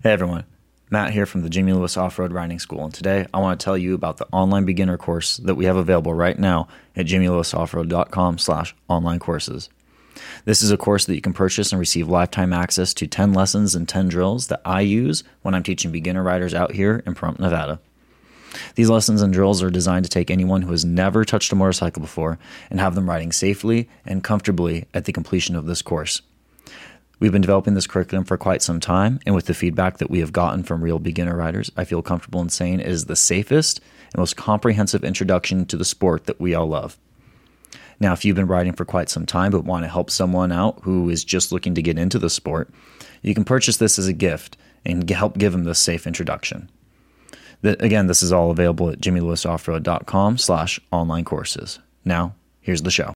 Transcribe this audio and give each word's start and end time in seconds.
Hey 0.00 0.12
everyone, 0.12 0.44
Matt 0.92 1.10
here 1.10 1.26
from 1.26 1.42
the 1.42 1.50
Jimmy 1.50 1.72
Lewis 1.72 1.96
Off 1.96 2.20
Road 2.20 2.30
Riding 2.30 2.60
School, 2.60 2.84
and 2.84 2.94
today 2.94 3.26
I 3.34 3.40
want 3.40 3.58
to 3.58 3.64
tell 3.64 3.76
you 3.76 3.94
about 3.94 4.18
the 4.18 4.28
online 4.30 4.64
beginner 4.64 4.96
course 4.96 5.38
that 5.38 5.56
we 5.56 5.64
have 5.64 5.74
available 5.74 6.14
right 6.14 6.38
now 6.38 6.68
at 6.94 7.06
jimmylewisoffroad.com/slash 7.06 8.76
online 8.86 9.18
courses. 9.18 9.68
This 10.44 10.62
is 10.62 10.70
a 10.70 10.76
course 10.76 11.06
that 11.06 11.16
you 11.16 11.20
can 11.20 11.32
purchase 11.32 11.72
and 11.72 11.80
receive 11.80 12.06
lifetime 12.06 12.52
access 12.52 12.94
to 12.94 13.08
10 13.08 13.32
lessons 13.32 13.74
and 13.74 13.88
10 13.88 14.06
drills 14.06 14.46
that 14.46 14.60
I 14.64 14.82
use 14.82 15.24
when 15.42 15.52
I'm 15.52 15.64
teaching 15.64 15.90
beginner 15.90 16.22
riders 16.22 16.54
out 16.54 16.70
here 16.70 17.02
in 17.04 17.16
Pahrump, 17.16 17.40
Nevada. 17.40 17.80
These 18.76 18.90
lessons 18.90 19.20
and 19.20 19.32
drills 19.32 19.64
are 19.64 19.68
designed 19.68 20.04
to 20.04 20.10
take 20.10 20.30
anyone 20.30 20.62
who 20.62 20.70
has 20.70 20.84
never 20.84 21.24
touched 21.24 21.50
a 21.50 21.56
motorcycle 21.56 22.02
before 22.02 22.38
and 22.70 22.78
have 22.78 22.94
them 22.94 23.10
riding 23.10 23.32
safely 23.32 23.88
and 24.06 24.22
comfortably 24.22 24.86
at 24.94 25.06
the 25.06 25.12
completion 25.12 25.56
of 25.56 25.66
this 25.66 25.82
course. 25.82 26.22
We've 27.20 27.32
been 27.32 27.42
developing 27.42 27.74
this 27.74 27.86
curriculum 27.86 28.24
for 28.24 28.36
quite 28.36 28.62
some 28.62 28.78
time, 28.78 29.18
and 29.26 29.34
with 29.34 29.46
the 29.46 29.54
feedback 29.54 29.98
that 29.98 30.10
we 30.10 30.20
have 30.20 30.32
gotten 30.32 30.62
from 30.62 30.84
real 30.84 31.00
beginner 31.00 31.36
riders, 31.36 31.70
I 31.76 31.84
feel 31.84 32.00
comfortable 32.00 32.40
in 32.40 32.48
saying 32.48 32.80
it 32.80 32.86
is 32.86 33.06
the 33.06 33.16
safest 33.16 33.80
and 34.12 34.18
most 34.18 34.36
comprehensive 34.36 35.02
introduction 35.02 35.66
to 35.66 35.76
the 35.76 35.84
sport 35.84 36.26
that 36.26 36.40
we 36.40 36.54
all 36.54 36.68
love. 36.68 36.96
Now, 38.00 38.12
if 38.12 38.24
you've 38.24 38.36
been 38.36 38.46
riding 38.46 38.72
for 38.72 38.84
quite 38.84 39.08
some 39.08 39.26
time 39.26 39.50
but 39.50 39.64
want 39.64 39.84
to 39.84 39.88
help 39.88 40.10
someone 40.10 40.52
out 40.52 40.78
who 40.82 41.10
is 41.10 41.24
just 41.24 41.50
looking 41.50 41.74
to 41.74 41.82
get 41.82 41.98
into 41.98 42.20
the 42.20 42.30
sport, 42.30 42.70
you 43.22 43.34
can 43.34 43.44
purchase 43.44 43.78
this 43.78 43.98
as 43.98 44.06
a 44.06 44.12
gift 44.12 44.56
and 44.86 45.08
help 45.10 45.36
give 45.36 45.52
them 45.52 45.64
this 45.64 45.80
safe 45.80 46.06
introduction. 46.06 46.70
The, 47.62 47.82
again, 47.82 48.06
this 48.06 48.22
is 48.22 48.32
all 48.32 48.52
available 48.52 48.90
at 48.90 49.00
jimmylewisoffroad.com 49.00 50.38
slash 50.38 50.78
online 50.92 51.24
courses. 51.24 51.80
Now, 52.04 52.36
here's 52.60 52.82
the 52.82 52.92
show. 52.92 53.12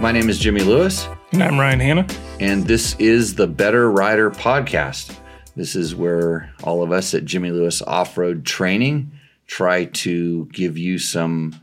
My 0.00 0.12
name 0.12 0.30
is 0.30 0.38
Jimmy 0.38 0.62
Lewis, 0.62 1.06
And 1.32 1.42
I'm 1.42 1.58
Ryan 1.58 1.78
Hanna. 1.80 2.06
and 2.40 2.64
this 2.66 2.96
is 2.98 3.34
the 3.34 3.46
Better 3.46 3.90
Rider 3.90 4.30
Podcast. 4.30 5.14
This 5.56 5.76
is 5.76 5.94
where 5.94 6.50
all 6.64 6.82
of 6.82 6.90
us 6.90 7.12
at 7.14 7.24
Jimmy 7.26 7.50
Lewis 7.50 7.82
Off 7.82 8.16
Road 8.16 8.46
Training 8.46 9.12
try 9.46 9.84
to 9.86 10.46
give 10.46 10.78
you 10.78 10.98
some 10.98 11.54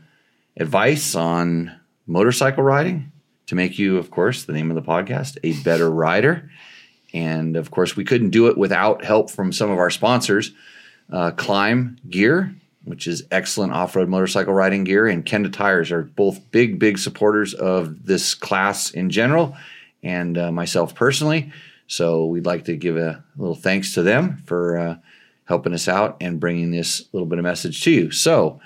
advice 0.56 1.14
on 1.16 1.74
motorcycle 2.06 2.62
riding 2.62 3.10
to 3.46 3.54
make 3.56 3.78
you, 3.78 3.98
of 3.98 4.10
course, 4.10 4.44
the 4.44 4.52
name 4.52 4.70
of 4.70 4.76
the 4.76 4.82
podcast, 4.88 5.36
a 5.42 5.52
better 5.64 5.90
rider. 5.90 6.48
And 7.12 7.56
of 7.56 7.70
course, 7.72 7.96
we 7.96 8.04
couldn't 8.04 8.30
do 8.30 8.46
it 8.46 8.56
without 8.56 9.04
help 9.04 9.30
from 9.30 9.52
some 9.52 9.70
of 9.70 9.78
our 9.78 9.90
sponsors, 9.90 10.52
uh, 11.12 11.32
Klim 11.32 11.98
Gear, 12.08 12.54
which 12.88 13.06
is 13.06 13.26
excellent 13.30 13.72
off-road 13.72 14.08
motorcycle 14.08 14.54
riding 14.54 14.84
gear, 14.84 15.06
and 15.06 15.24
Kenda 15.24 15.52
Tires 15.52 15.92
are 15.92 16.02
both 16.02 16.50
big, 16.50 16.78
big 16.78 16.98
supporters 16.98 17.54
of 17.54 18.06
this 18.06 18.34
class 18.34 18.90
in 18.90 19.10
general, 19.10 19.56
and 20.02 20.38
uh, 20.38 20.50
myself 20.50 20.94
personally. 20.94 21.52
So 21.86 22.26
we'd 22.26 22.46
like 22.46 22.64
to 22.64 22.76
give 22.76 22.96
a 22.96 23.24
little 23.36 23.54
thanks 23.54 23.94
to 23.94 24.02
them 24.02 24.42
for 24.46 24.78
uh, 24.78 24.96
helping 25.44 25.74
us 25.74 25.88
out 25.88 26.16
and 26.20 26.40
bringing 26.40 26.70
this 26.70 27.08
little 27.12 27.26
bit 27.26 27.38
of 27.38 27.44
message 27.44 27.82
to 27.82 27.90
you. 27.90 28.10
So 28.10 28.60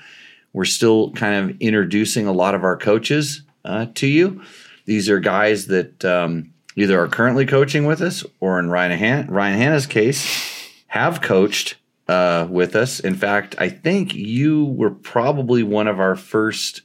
we're 0.53 0.65
still 0.65 1.13
kind 1.13 1.51
of 1.51 1.57
introducing 1.61 2.27
a 2.27 2.33
lot 2.33 2.55
of 2.55 2.65
our 2.65 2.77
coaches 2.77 3.43
uh, 3.65 3.87
to 3.95 4.07
you. 4.07 4.43
These 4.85 5.09
are 5.09 5.21
guys 5.21 5.67
that 5.67 6.05
um, 6.05 6.53
either 6.77 7.01
are 7.01 7.09
currently 7.09 7.47
coaching 7.47 7.87
with 7.87 8.01
us, 8.03 8.25
or 8.41 8.59
in 8.59 8.69
Ryan, 8.69 8.99
Han- 8.99 9.27
Ryan 9.29 9.59
Hanna's 9.59 9.87
case, 9.87 10.71
have 10.89 11.21
coached 11.21 11.77
uh, 12.13 12.47
with 12.51 12.77
us. 12.77 13.01
In 13.01 13.15
fact, 13.15 13.55
I 13.59 13.69
think 13.69 14.15
you 14.15 14.65
were 14.67 14.91
probably 14.91 15.63
one 15.63 15.89
of 15.89 15.99
our 15.99 16.15
first, 16.17 16.83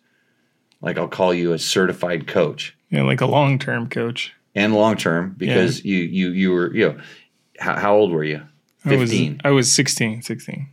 like 0.81 0.97
I'll 0.97 1.07
call 1.07 1.33
you 1.33 1.53
a 1.53 1.59
certified 1.59 2.27
coach 2.27 2.75
Yeah, 2.89 3.03
like 3.03 3.21
a 3.21 3.25
long 3.27 3.59
term 3.59 3.87
coach. 3.89 4.33
and 4.55 4.73
long 4.73 4.95
term 4.97 5.35
because 5.37 5.83
you 5.85 5.97
you 5.97 6.29
you 6.31 6.51
were 6.51 6.73
you 6.73 6.85
know 6.89 6.97
how, 7.59 7.75
how 7.77 7.95
old 7.95 8.11
were 8.11 8.23
you? 8.23 8.41
I 8.85 8.95
was, 8.95 9.09
Fifteen. 9.09 9.41
I 9.43 9.49
was 9.51 9.71
16, 9.71 10.21
16. 10.21 10.67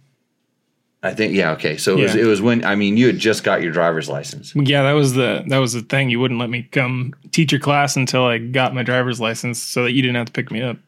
I 1.03 1.13
think 1.13 1.35
yeah 1.35 1.53
okay. 1.53 1.77
So 1.77 1.99
it 1.99 2.03
was 2.03 2.15
it 2.15 2.25
was 2.27 2.41
when 2.41 2.65
I 2.65 2.77
mean 2.77 2.97
you 2.97 3.07
had 3.09 3.19
just 3.19 3.45
got 3.45 3.61
your 3.63 3.73
driver's 3.73 4.09
license. 4.09 4.55
Yeah, 4.57 4.85
that 4.85 4.93
was 4.93 5.13
the 5.15 5.45
that 5.49 5.59
was 5.59 5.73
the 5.75 5.83
thing. 5.83 6.09
You 6.11 6.19
wouldn't 6.21 6.41
let 6.41 6.49
me 6.49 6.63
come 6.71 7.13
teach 7.31 7.53
your 7.53 7.61
class 7.61 7.97
until 7.97 8.25
I 8.25 8.39
got 8.39 8.75
my 8.75 8.83
driver's 8.83 9.21
license 9.21 9.59
so 9.63 9.83
that 9.83 9.93
you 9.93 10.01
didn't 10.01 10.17
have 10.17 10.27
to 10.27 10.33
pick 10.33 10.51
me 10.51 10.63
up. 10.63 10.79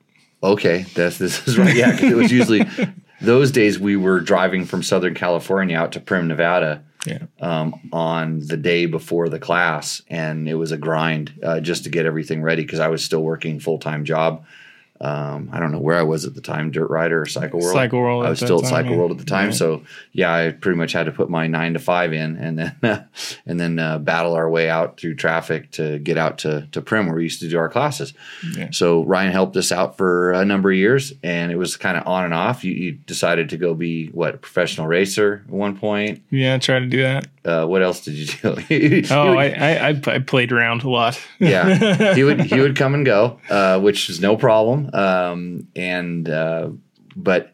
Okay, 0.43 0.87
that's 0.95 1.19
this 1.19 1.47
is 1.49 1.59
right. 1.59 1.75
Yeah, 1.77 1.91
'cause 1.93 2.05
it 2.11 2.17
was 2.17 2.31
usually 2.33 2.61
those 3.27 3.51
days 3.51 3.79
we 3.79 3.97
were 3.97 4.21
driving 4.21 4.65
from 4.65 4.83
Southern 4.83 5.15
California 5.15 5.77
out 5.77 5.93
to 5.93 6.01
Primm, 6.01 6.27
Nevada. 6.27 6.83
Yeah. 7.07 7.27
um, 7.41 7.89
on 7.93 8.41
the 8.41 8.57
day 8.57 8.87
before 8.87 9.29
the 9.29 9.39
class, 9.39 10.03
and 10.09 10.49
it 10.49 10.55
was 10.55 10.73
a 10.73 10.77
grind 10.77 11.39
uh, 11.41 11.61
just 11.61 11.85
to 11.85 11.89
get 11.89 12.05
everything 12.05 12.43
ready 12.43 12.63
because 12.63 12.81
I 12.81 12.89
was 12.89 13.05
still 13.05 13.23
working 13.23 13.61
full 13.61 13.79
time 13.79 14.05
job. 14.05 14.45
Um, 15.01 15.51
I 15.53 15.61
don't 15.61 15.73
know 15.73 15.79
where 15.81 15.97
I 15.99 16.03
was 16.03 16.25
at 16.25 16.35
the 16.35 16.41
time, 16.41 16.71
Dirt 16.71 16.89
Rider 16.89 17.21
or 17.23 17.27
Cycle 17.27 17.61
World. 17.61 17.73
Cycle 17.75 18.01
World 18.01 18.25
I 18.27 18.31
was 18.31 18.39
still 18.39 18.61
at 18.63 18.67
Cycle. 18.69 18.97
World 18.97 19.11
at 19.13 19.19
the 19.19 19.25
time, 19.25 19.47
Yeah. 19.51 19.55
so 19.57 19.83
yeah, 20.13 20.35
I 20.35 20.51
pretty 20.53 20.77
much 20.79 20.93
had 20.93 21.07
to 21.07 21.13
put 21.13 21.29
my 21.31 21.47
nine 21.47 21.73
to 21.75 21.79
five 21.79 22.13
in, 22.13 22.37
and 22.37 22.59
then 22.59 23.05
and 23.47 23.61
then 23.61 23.79
uh, 23.79 23.99
battle 23.99 24.35
our 24.35 24.49
way 24.51 24.69
out 24.71 24.99
through 24.99 25.15
traffic 25.17 25.71
to 25.73 25.99
get 25.99 26.17
out 26.19 26.39
to 26.39 26.67
to 26.73 26.81
Primm 26.83 27.07
where 27.07 27.17
we 27.17 27.25
used 27.25 27.41
to 27.41 27.49
do 27.49 27.59
our 27.59 27.69
classes. 27.69 28.15
Yeah. 28.57 28.69
So 28.73 29.05
Ryan 29.05 29.33
helped 29.33 29.57
us 29.57 29.73
out 29.73 29.97
for 29.97 30.33
a 30.33 30.45
number 30.45 30.71
of 30.71 30.77
years, 30.77 31.13
and 31.23 31.53
it 31.53 31.57
was 31.57 31.77
kind 31.77 31.97
of 31.97 32.07
on 32.07 32.25
and 32.25 32.35
off. 32.35 32.65
You, 32.65 32.73
you 32.73 32.93
decided 32.93 33.51
to 33.51 33.57
go 33.57 33.75
be 33.75 34.09
what 34.09 34.35
a 34.35 34.39
professional 34.39 34.87
racer 34.87 35.43
at 35.47 35.53
one 35.53 35.77
point. 35.77 36.23
Yeah, 36.31 36.55
I 36.55 36.59
tried 36.59 36.81
to 36.81 36.87
do 36.87 37.03
that. 37.03 37.27
Uh, 37.45 37.65
what 37.65 37.81
else 37.81 38.01
did 38.05 38.15
you 38.15 38.27
do? 38.27 39.03
Oh, 39.11 39.29
would- 39.37 39.39
I, 39.39 39.51
I, 39.55 39.89
I, 39.91 40.03
I 40.15 40.19
played 40.19 40.51
around 40.51 40.83
a 40.83 40.91
lot. 40.91 41.21
yeah, 41.39 42.15
he 42.15 42.25
would 42.25 42.41
he 42.41 42.61
would 42.61 42.75
come 42.77 42.95
and 42.95 43.05
go, 43.07 43.39
uh, 43.51 43.79
which 43.79 44.11
is 44.11 44.21
no 44.21 44.37
problem. 44.37 44.86
Um, 44.95 45.69
and 45.77 46.29
uh, 46.29 46.71
but 47.15 47.53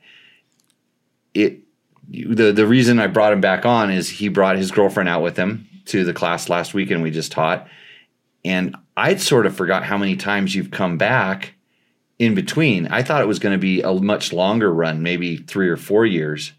it 1.34 1.60
the 2.08 2.52
the 2.52 2.66
reason 2.66 2.98
I 2.98 3.06
brought 3.06 3.32
him 3.32 3.40
back 3.40 3.64
on 3.64 3.90
is 3.90 4.08
he 4.08 4.28
brought 4.28 4.56
his 4.56 4.70
girlfriend 4.70 5.08
out 5.08 5.22
with 5.22 5.36
him 5.36 5.68
to 5.86 6.04
the 6.04 6.12
class 6.12 6.48
last 6.48 6.74
weekend 6.74 7.02
we 7.02 7.10
just 7.10 7.32
taught, 7.32 7.66
and 8.44 8.76
I'd 8.96 9.20
sort 9.20 9.46
of 9.46 9.56
forgot 9.56 9.84
how 9.84 9.96
many 9.96 10.16
times 10.16 10.54
you've 10.54 10.70
come 10.70 10.98
back 10.98 11.54
in 12.18 12.34
between. 12.34 12.86
I 12.88 13.02
thought 13.02 13.22
it 13.22 13.28
was 13.28 13.38
going 13.38 13.54
to 13.54 13.58
be 13.58 13.80
a 13.82 13.92
much 13.94 14.32
longer 14.32 14.72
run, 14.72 15.02
maybe 15.02 15.36
three 15.38 15.68
or 15.68 15.76
four 15.76 16.04
years 16.06 16.52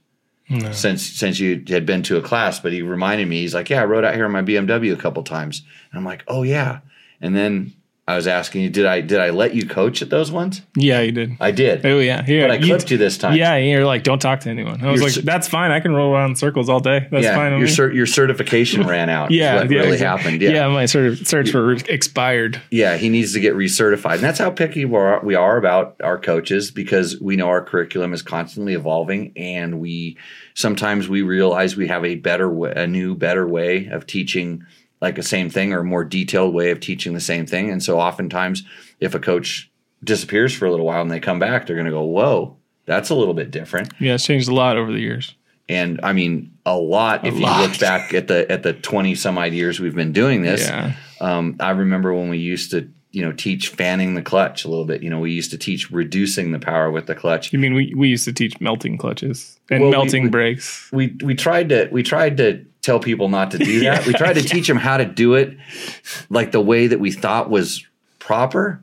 No. 0.49 0.71
since 0.71 1.03
since 1.05 1.39
you 1.39 1.63
had 1.69 1.85
been 1.85 2.03
to 2.03 2.17
a 2.17 2.21
class, 2.21 2.59
but 2.59 2.73
he 2.73 2.81
reminded 2.81 3.27
me, 3.27 3.41
he's 3.41 3.53
like, 3.53 3.69
Yeah, 3.69 3.81
I 3.81 3.85
rode 3.85 4.03
out 4.03 4.15
here 4.15 4.25
in 4.25 4.31
my 4.31 4.41
BMW 4.41 4.91
a 4.91 4.97
couple 4.97 5.23
times. 5.23 5.61
And 5.91 5.99
I'm 5.99 6.05
like, 6.05 6.23
Oh 6.27 6.43
yeah. 6.43 6.79
And 7.21 7.35
then 7.35 7.73
I 8.05 8.17
was 8.17 8.27
asking 8.27 8.63
you, 8.63 8.69
did 8.69 8.85
I 8.85 8.99
did 8.99 9.19
I 9.21 9.29
let 9.29 9.55
you 9.55 9.65
coach 9.65 10.01
at 10.01 10.09
those 10.09 10.29
ones? 10.29 10.61
Yeah, 10.75 10.99
you 10.99 11.13
did. 11.13 11.37
I 11.39 11.51
did. 11.51 11.85
Oh, 11.85 11.99
yeah. 11.99 12.21
Here, 12.21 12.45
but 12.45 12.51
I 12.51 12.57
clipped 12.57 12.91
you 12.91 12.97
this 12.97 13.17
time. 13.17 13.37
Yeah, 13.37 13.55
you're 13.55 13.85
like, 13.85 14.03
don't 14.03 14.19
talk 14.19 14.41
to 14.41 14.49
anyone. 14.49 14.83
I 14.83 14.91
was 14.91 14.99
You're 14.99 15.09
like, 15.09 15.23
that's 15.23 15.47
fine. 15.47 15.71
I 15.71 15.79
can 15.79 15.93
roll 15.93 16.13
around 16.13 16.31
in 16.31 16.35
circles 16.35 16.67
all 16.67 16.81
day. 16.81 17.07
That's 17.09 17.23
yeah. 17.23 17.33
fine. 17.33 17.57
Your 17.57 17.93
your 17.93 18.05
certification 18.05 18.85
ran 18.85 19.09
out. 19.09 19.31
yeah, 19.31 19.55
what 19.55 19.71
yeah, 19.71 19.77
really 19.77 19.93
exactly. 19.93 20.23
happened. 20.23 20.41
Yeah. 20.41 20.49
yeah 20.49 20.67
my 20.67 20.83
of 20.83 21.27
search 21.27 21.49
for 21.49 21.71
expired. 21.71 22.61
Yeah, 22.71 22.97
he 22.97 23.07
needs 23.07 23.31
to 23.33 23.39
get 23.39 23.55
recertified. 23.55 24.15
And 24.15 24.23
that's 24.23 24.39
how 24.39 24.51
picky 24.51 24.83
we 24.83 24.97
are, 24.97 25.21
we 25.23 25.35
are 25.35 25.55
about 25.55 25.95
our 26.03 26.19
coaches 26.19 26.71
because 26.71 27.21
we 27.21 27.37
know 27.37 27.47
our 27.47 27.63
curriculum 27.63 28.13
is 28.13 28.21
constantly 28.21 28.73
evolving 28.73 29.31
and 29.37 29.79
we 29.79 30.17
sometimes 30.55 31.07
we 31.07 31.21
realize 31.21 31.77
we 31.77 31.87
have 31.87 32.03
a 32.03 32.15
better 32.15 32.49
way, 32.49 32.73
a 32.75 32.85
new 32.85 33.15
better 33.15 33.47
way 33.47 33.87
of 33.87 34.05
teaching 34.05 34.65
like 35.03 35.17
a 35.17 35.23
same 35.23 35.49
thing 35.49 35.73
or 35.73 35.81
a 35.81 35.83
more 35.83 36.03
detailed 36.05 36.53
way 36.53 36.71
of 36.71 36.79
teaching 36.79 37.13
the 37.13 37.19
same 37.19 37.45
thing. 37.45 37.69
And 37.69 37.83
so 37.83 37.99
oftentimes 37.99 38.63
if 39.01 39.13
a 39.13 39.19
coach 39.19 39.69
disappears 40.03 40.53
for 40.55 40.65
a 40.65 40.71
little 40.71 40.85
while 40.85 41.01
and 41.01 41.11
they 41.11 41.19
come 41.19 41.39
back, 41.39 41.67
they're 41.67 41.75
going 41.75 41.85
to 41.85 41.91
go, 41.91 42.03
"Whoa, 42.03 42.55
that's 42.85 43.09
a 43.09 43.15
little 43.15 43.33
bit 43.33 43.51
different." 43.51 43.91
Yeah, 43.99 44.15
it's 44.15 44.25
changed 44.25 44.47
a 44.49 44.53
lot 44.53 44.77
over 44.77 44.91
the 44.91 44.99
years. 45.01 45.35
And 45.69 45.99
I 46.03 46.13
mean, 46.13 46.51
a 46.65 46.77
lot 46.77 47.25
if 47.27 47.35
you 47.35 47.45
look 47.45 47.77
back 47.89 48.13
at 48.13 48.27
the 48.27 48.49
at 48.51 48.63
the 48.63 48.73
20 48.73 49.13
some 49.15 49.37
odd 49.37 49.51
years 49.53 49.79
we've 49.79 49.95
been 49.95 50.13
doing 50.13 50.41
this. 50.41 50.61
Yeah. 50.67 50.93
Um, 51.21 51.55
I 51.59 51.71
remember 51.71 52.13
when 52.13 52.29
we 52.29 52.37
used 52.37 52.71
to, 52.71 52.89
you 53.11 53.21
know, 53.23 53.31
teach 53.31 53.69
fanning 53.69 54.13
the 54.15 54.21
clutch 54.21 54.65
a 54.65 54.67
little 54.69 54.83
bit. 54.85 55.03
You 55.03 55.09
know, 55.09 55.19
we 55.19 55.31
used 55.31 55.51
to 55.51 55.57
teach 55.57 55.89
reducing 55.91 56.51
the 56.51 56.59
power 56.59 56.91
with 56.91 57.05
the 57.07 57.15
clutch. 57.15 57.53
You 57.53 57.59
mean 57.59 57.73
we, 57.75 57.93
we 57.95 58.09
used 58.09 58.25
to 58.25 58.33
teach 58.33 58.59
melting 58.59 58.97
clutches 58.97 59.57
and 59.69 59.81
Well, 59.81 59.89
we- 59.91 59.95
melting 59.97 60.23
we- 60.23 60.29
brakes? 60.29 60.89
We 60.91 61.15
we 61.23 61.35
tried 61.35 61.69
to 61.69 61.87
we 61.91 62.03
tried 62.03 62.35
to 62.37 62.65
tell 62.83 62.99
people 62.99 63.29
not 63.29 63.49
to 63.51 63.57
do 63.57 63.79
that. 63.85 64.05
we 64.05 64.13
tried 64.13 64.33
to 64.33 64.43
teach 64.43 64.67
them 64.67 64.77
how 64.77 64.97
to 64.97 65.05
do 65.05 65.33
it 65.33 65.57
like 66.29 66.51
the 66.51 66.61
way 66.61 66.85
that 66.87 66.99
we 66.99 67.11
thought 67.11 67.49
was 67.49 67.83
proper, 68.19 68.79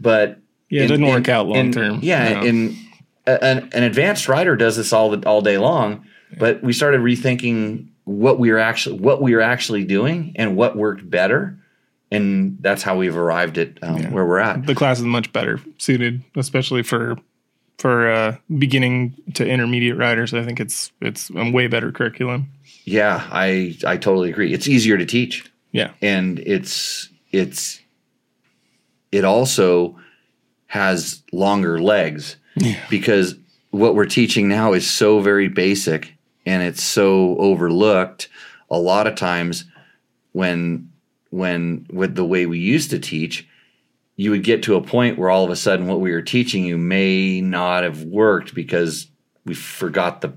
but 0.00 0.38
Yeah, 0.70 0.80
it 0.80 0.90
in- 0.90 1.00
didn't 1.00 1.06
work 1.14 1.28
in- 1.28 1.34
out 1.34 1.46
long 1.46 1.58
in- 1.58 1.72
term. 1.72 2.00
Yeah, 2.02 2.34
No. 2.34 2.42
in 2.42 2.76
an, 3.26 3.70
an 3.72 3.82
advanced 3.84 4.28
rider 4.28 4.56
does 4.56 4.76
this 4.76 4.92
all 4.92 5.10
the, 5.16 5.26
all 5.28 5.40
day 5.40 5.56
long, 5.58 6.04
but 6.38 6.62
we 6.62 6.72
started 6.72 7.00
rethinking 7.00 7.86
what 8.04 8.38
we 8.38 8.50
were 8.50 8.58
actually 8.58 8.98
what 8.98 9.22
we 9.22 9.34
were 9.34 9.40
actually 9.40 9.84
doing 9.84 10.32
and 10.36 10.56
what 10.56 10.76
worked 10.76 11.08
better, 11.08 11.58
and 12.10 12.58
that's 12.60 12.82
how 12.82 12.96
we've 12.98 13.16
arrived 13.16 13.56
at 13.56 13.82
um, 13.82 13.96
Yeah. 13.96 14.10
where 14.10 14.26
we're 14.26 14.40
at. 14.40 14.66
the 14.66 14.74
class 14.74 14.98
is 14.98 15.04
much 15.06 15.32
better 15.32 15.58
suited, 15.78 16.22
especially 16.36 16.82
for 16.82 17.16
for 17.78 18.10
uh, 18.10 18.36
beginning 18.58 19.14
to 19.34 19.46
intermediate 19.46 19.96
riders. 19.96 20.32
I 20.34 20.42
think 20.44 20.60
it's 20.60 20.92
it's 21.00 21.30
a 21.34 21.50
way 21.50 21.66
better 21.66 21.92
curriculum. 21.92 22.48
Yeah, 22.84 23.26
I 23.30 23.76
I 23.86 23.96
totally 23.96 24.30
agree. 24.30 24.52
It's 24.52 24.68
easier 24.68 24.96
to 24.98 25.06
teach. 25.06 25.44
Yeah. 25.72 25.90
And 26.02 26.38
it's 26.40 27.08
it's 27.32 27.80
it 29.12 29.24
also 29.24 29.98
has 30.66 31.22
longer 31.32 31.80
legs 31.80 32.36
Yeah. 32.56 32.78
because 32.90 33.36
what 33.70 33.94
we're 33.94 34.06
teaching 34.06 34.48
now 34.48 34.72
is 34.72 34.88
so 34.88 35.20
very 35.20 35.48
basic 35.48 36.14
and 36.46 36.62
it's 36.62 36.82
so 36.82 37.36
overlooked 37.38 38.28
a 38.70 38.78
lot 38.78 39.06
of 39.06 39.14
times 39.14 39.64
when 40.32 40.90
when 41.30 41.86
with 41.92 42.14
the 42.14 42.24
way 42.24 42.46
we 42.46 42.58
used 42.58 42.90
to 42.90 42.98
teach 42.98 43.46
you 44.16 44.30
would 44.30 44.44
get 44.44 44.62
to 44.64 44.76
a 44.76 44.80
point 44.80 45.18
where 45.18 45.30
all 45.30 45.44
of 45.44 45.50
a 45.50 45.56
sudden 45.56 45.86
what 45.86 46.00
we 46.00 46.12
were 46.12 46.22
teaching 46.22 46.64
you 46.64 46.78
may 46.78 47.40
not 47.40 47.82
have 47.82 48.02
worked 48.04 48.54
because 48.54 49.08
we 49.44 49.54
forgot 49.54 50.20
the 50.20 50.32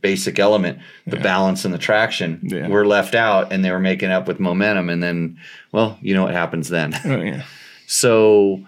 basic 0.00 0.38
element 0.38 0.78
the 1.06 1.16
balance 1.16 1.64
and 1.64 1.74
the 1.74 1.78
traction 1.78 2.40
Yeah. 2.42 2.68
were 2.68 2.86
left 2.86 3.14
out 3.16 3.52
and 3.52 3.64
they 3.64 3.70
were 3.72 3.80
making 3.80 4.10
up 4.10 4.28
with 4.28 4.38
momentum 4.38 4.88
and 4.90 5.02
then 5.02 5.38
well 5.72 5.98
you 6.00 6.14
know 6.14 6.22
what 6.22 6.32
happens 6.34 6.68
then 6.68 6.94
Oh 7.04 7.20
yeah. 7.20 7.42
so, 7.86 8.64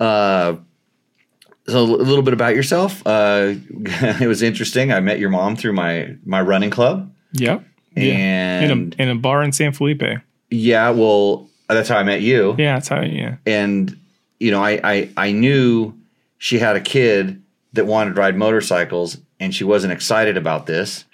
uh, 0.00 0.56
so 1.66 1.78
a 1.78 1.82
little 1.84 2.22
bit 2.22 2.34
about 2.34 2.54
yourself. 2.54 3.02
Uh, 3.06 3.54
it 4.20 4.26
was 4.28 4.42
interesting. 4.42 4.92
I 4.92 5.00
met 5.00 5.18
your 5.18 5.30
mom 5.30 5.56
through 5.56 5.72
my 5.72 6.14
my 6.26 6.40
running 6.42 6.70
club, 6.70 7.10
Yep. 7.32 7.64
Yeah. 7.96 8.12
and 8.12 8.70
in 8.70 8.92
a 8.98 9.02
in 9.02 9.08
a 9.16 9.20
bar 9.20 9.42
in 9.42 9.52
San 9.52 9.72
Felipe. 9.72 10.02
yeah, 10.50 10.90
well, 10.90 11.48
that's 11.68 11.88
how 11.88 11.96
I 11.96 12.02
met 12.02 12.20
you. 12.20 12.54
Yeah, 12.58 12.74
that's 12.74 12.88
how. 12.88 13.00
Yeah. 13.00 13.36
And 13.46 13.96
you 14.44 14.50
know, 14.50 14.62
I, 14.62 14.78
I 14.84 15.10
I 15.16 15.32
knew 15.32 15.94
she 16.36 16.58
had 16.58 16.76
a 16.76 16.80
kid 16.80 17.42
that 17.72 17.86
wanted 17.86 18.14
to 18.14 18.20
ride 18.20 18.36
motorcycles, 18.36 19.16
and 19.40 19.54
she 19.54 19.64
wasn't 19.64 19.94
excited 19.94 20.36
about 20.36 20.66
this. 20.66 21.06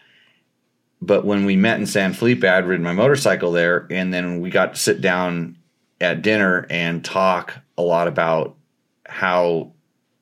But 1.01 1.25
when 1.25 1.45
we 1.45 1.55
met 1.55 1.79
in 1.79 1.87
San 1.87 2.13
Felipe, 2.13 2.43
I'd 2.43 2.67
ridden 2.67 2.85
my 2.85 2.93
motorcycle 2.93 3.53
there, 3.53 3.87
and 3.89 4.13
then 4.13 4.41
we 4.41 4.51
got 4.51 4.75
to 4.75 4.81
sit 4.81 5.01
down 5.01 5.57
at 6.01 6.23
dinner 6.23 6.67
and 6.71 7.05
talk 7.05 7.55
a 7.79 7.83
lot 7.83 8.09
about 8.09 8.57
how 9.07 9.71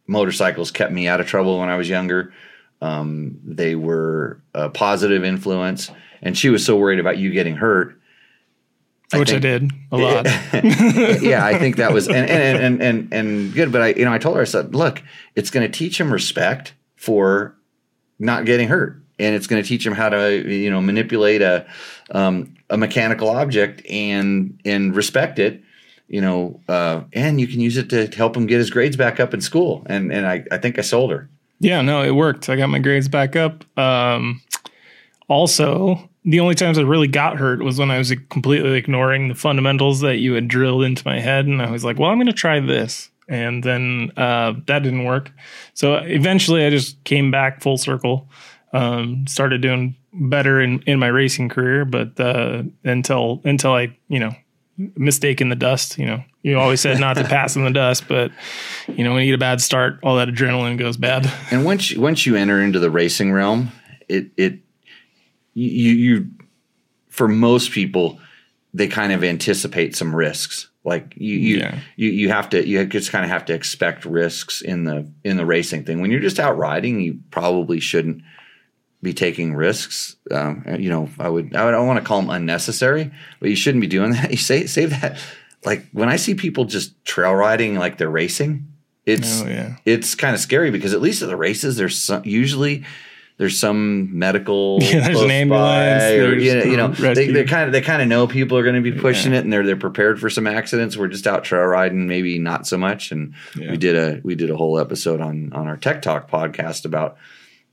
motorcycles 0.06 0.70
kept 0.70 0.92
me 0.92 1.08
out 1.08 1.20
of 1.20 1.26
trouble 1.26 1.60
when 1.60 1.70
I 1.70 1.76
was 1.76 1.88
younger. 1.88 2.34
Um, 2.82 3.40
they 3.42 3.74
were 3.74 4.38
a 4.52 4.68
positive 4.68 5.24
influence, 5.24 5.90
and 6.20 6.36
she 6.36 6.50
was 6.50 6.62
so 6.62 6.76
worried 6.76 7.00
about 7.00 7.16
you 7.16 7.30
getting 7.30 7.56
hurt. 7.56 7.97
Which 9.14 9.30
I, 9.30 9.40
think- 9.40 9.42
did 9.42 9.72
a 9.90 9.96
lot. 9.96 10.26
yeah, 11.22 11.44
I 11.44 11.58
think 11.58 11.76
that 11.76 11.92
was 11.92 12.08
and 12.08 12.28
and 12.28 12.58
and 12.58 12.82
and, 12.82 13.14
and 13.14 13.54
good. 13.54 13.72
But 13.72 13.82
I, 13.82 13.88
you 13.88 14.04
know, 14.04 14.12
I 14.12 14.18
told 14.18 14.36
her 14.36 14.42
I 14.42 14.44
said, 14.44 14.74
look, 14.74 15.02
it's 15.34 15.50
going 15.50 15.70
to 15.70 15.72
teach 15.78 15.98
him 15.98 16.12
respect 16.12 16.74
for 16.96 17.54
not 18.18 18.44
getting 18.44 18.68
hurt, 18.68 19.00
and 19.18 19.34
it's 19.34 19.46
going 19.46 19.62
to 19.62 19.66
teach 19.66 19.86
him 19.86 19.94
how 19.94 20.10
to 20.10 20.46
you 20.46 20.70
know 20.70 20.82
manipulate 20.82 21.40
a 21.40 21.66
um, 22.10 22.54
a 22.68 22.76
mechanical 22.76 23.30
object 23.30 23.82
and 23.88 24.60
and 24.66 24.94
respect 24.94 25.38
it. 25.38 25.62
You 26.08 26.20
know, 26.20 26.60
uh, 26.68 27.02
and 27.12 27.40
you 27.40 27.46
can 27.46 27.60
use 27.60 27.76
it 27.76 27.90
to 27.90 28.06
help 28.08 28.36
him 28.36 28.46
get 28.46 28.58
his 28.58 28.70
grades 28.70 28.96
back 28.96 29.20
up 29.20 29.32
in 29.32 29.40
school. 29.40 29.84
And 29.86 30.12
and 30.12 30.26
I, 30.26 30.44
I 30.50 30.58
think 30.58 30.78
I 30.78 30.82
sold 30.82 31.10
her. 31.12 31.30
Yeah, 31.60 31.80
no, 31.80 32.02
it 32.02 32.12
worked. 32.12 32.48
I 32.48 32.56
got 32.56 32.68
my 32.68 32.78
grades 32.78 33.08
back 33.08 33.36
up. 33.36 33.64
Um, 33.78 34.40
also, 35.28 36.07
the 36.24 36.40
only 36.40 36.54
times 36.54 36.78
I 36.78 36.82
really 36.82 37.08
got 37.08 37.36
hurt 37.36 37.62
was 37.62 37.78
when 37.78 37.90
I 37.90 37.98
was 37.98 38.12
completely 38.28 38.76
ignoring 38.76 39.28
the 39.28 39.34
fundamentals 39.34 40.00
that 40.00 40.16
you 40.16 40.34
had 40.34 40.48
drilled 40.48 40.84
into 40.84 41.02
my 41.06 41.20
head, 41.20 41.46
and 41.46 41.62
I 41.62 41.70
was 41.70 41.84
like, 41.84 41.98
"Well, 41.98 42.10
I'm 42.10 42.18
going 42.18 42.26
to 42.26 42.32
try 42.32 42.60
this," 42.60 43.10
and 43.28 43.62
then 43.62 44.10
uh, 44.16 44.54
that 44.66 44.82
didn't 44.82 45.04
work. 45.04 45.32
So 45.74 45.94
eventually, 45.94 46.64
I 46.64 46.70
just 46.70 47.02
came 47.04 47.30
back 47.30 47.62
full 47.62 47.78
circle, 47.78 48.28
um, 48.72 49.26
started 49.26 49.62
doing 49.62 49.96
better 50.12 50.60
in 50.60 50.82
in 50.82 50.98
my 50.98 51.08
racing 51.08 51.48
career, 51.48 51.84
but 51.84 52.18
uh, 52.18 52.62
until 52.84 53.40
until 53.44 53.72
I, 53.72 53.96
you 54.08 54.20
know, 54.20 54.34
mistake 54.96 55.40
in 55.40 55.48
the 55.48 55.56
dust. 55.56 55.98
You 55.98 56.06
know, 56.06 56.24
you 56.42 56.58
always 56.58 56.80
said 56.80 57.00
not 57.00 57.16
to 57.16 57.24
pass 57.28 57.56
in 57.56 57.64
the 57.64 57.70
dust, 57.70 58.08
but 58.08 58.30
you 58.88 59.04
know, 59.04 59.12
when 59.12 59.22
you 59.22 59.32
get 59.32 59.36
a 59.36 59.38
bad 59.38 59.60
start, 59.60 59.98
all 60.02 60.16
that 60.16 60.28
adrenaline 60.28 60.78
goes 60.78 60.96
bad. 60.96 61.30
And 61.50 61.64
once 61.64 61.90
you, 61.90 62.00
once 62.00 62.26
you 62.26 62.36
enter 62.36 62.60
into 62.60 62.78
the 62.78 62.90
racing 62.90 63.32
realm, 63.32 63.72
it 64.08 64.30
it 64.36 64.60
you 65.66 65.92
you 65.92 66.30
for 67.08 67.28
most 67.28 67.72
people 67.72 68.18
they 68.74 68.86
kind 68.86 69.12
of 69.12 69.24
anticipate 69.24 69.96
some 69.96 70.14
risks. 70.14 70.68
Like 70.84 71.14
you 71.16 71.36
you 71.36 71.56
Yeah. 71.58 71.78
you, 71.96 72.10
you 72.10 72.28
have 72.28 72.48
to 72.50 72.66
you 72.66 72.84
just 72.86 73.10
kind 73.10 73.24
of 73.24 73.30
have 73.30 73.44
to 73.46 73.54
expect 73.54 74.04
risks 74.04 74.60
in 74.62 74.84
the 74.84 75.10
in 75.24 75.36
the 75.36 75.46
racing 75.46 75.84
thing. 75.84 76.00
When 76.00 76.10
you're 76.10 76.20
just 76.20 76.38
out 76.38 76.56
riding, 76.58 77.00
you 77.00 77.18
probably 77.30 77.80
shouldn't 77.80 78.22
be 79.02 79.12
taking 79.14 79.54
risks. 79.54 80.16
Um, 80.30 80.64
you 80.78 80.90
know, 80.90 81.08
I 81.18 81.28
would 81.28 81.54
I 81.56 81.64
would 81.64 81.74
I 81.74 81.78
want 81.80 81.98
to 81.98 82.04
call 82.04 82.20
them 82.20 82.30
unnecessary, 82.30 83.10
but 83.40 83.48
you 83.50 83.56
shouldn't 83.56 83.80
be 83.80 83.86
doing 83.86 84.10
that. 84.16 84.30
You 84.30 84.36
say 84.36 84.66
save 84.66 84.90
that. 85.00 85.18
Like 85.64 85.86
when 85.92 86.08
I 86.08 86.16
see 86.16 86.34
people 86.34 86.64
just 86.66 87.02
trail 87.04 87.34
riding 87.34 87.74
like 87.76 87.96
they're 87.98 88.10
racing, 88.10 88.66
it's 89.06 89.42
Oh, 89.42 89.46
yeah. 89.48 89.76
it's 89.84 90.14
kind 90.14 90.34
of 90.34 90.40
scary 90.40 90.70
because 90.70 90.92
at 90.94 91.00
least 91.00 91.22
at 91.22 91.28
the 91.28 91.36
races, 91.36 91.76
there's 91.76 91.98
some, 91.98 92.22
usually 92.24 92.84
there's 93.38 93.58
some 93.58 94.18
medical. 94.18 94.78
Yeah, 94.82 95.00
there's 95.06 95.20
an 95.22 95.30
ambulance, 95.30 96.02
or, 96.04 96.36
you 96.38 96.54
know, 96.54 96.64
you 96.64 96.76
know 96.76 96.88
they, 96.88 97.30
they 97.30 97.44
kind 97.44 97.64
of 97.66 97.72
they 97.72 97.80
kind 97.80 98.02
of 98.02 98.08
know 98.08 98.26
people 98.26 98.58
are 98.58 98.62
going 98.62 98.74
to 98.74 98.82
be 98.82 98.92
pushing 98.92 99.32
it, 99.32 99.44
and 99.44 99.52
they're 99.52 99.64
they're 99.64 99.76
prepared 99.76 100.20
for 100.20 100.28
some 100.28 100.46
accidents. 100.46 100.96
We're 100.96 101.08
just 101.08 101.26
out 101.26 101.44
trail 101.44 101.64
riding, 101.64 102.06
maybe 102.06 102.38
not 102.38 102.66
so 102.66 102.76
much. 102.76 103.10
And 103.12 103.34
Yeah. 103.56 103.70
we 103.70 103.76
did 103.76 103.94
a 103.96 104.20
we 104.22 104.34
did 104.34 104.50
a 104.50 104.56
whole 104.56 104.78
episode 104.78 105.20
on 105.20 105.52
on 105.52 105.66
our 105.68 105.76
Tech 105.76 106.02
Talk 106.02 106.28
podcast 106.30 106.84
about 106.84 107.16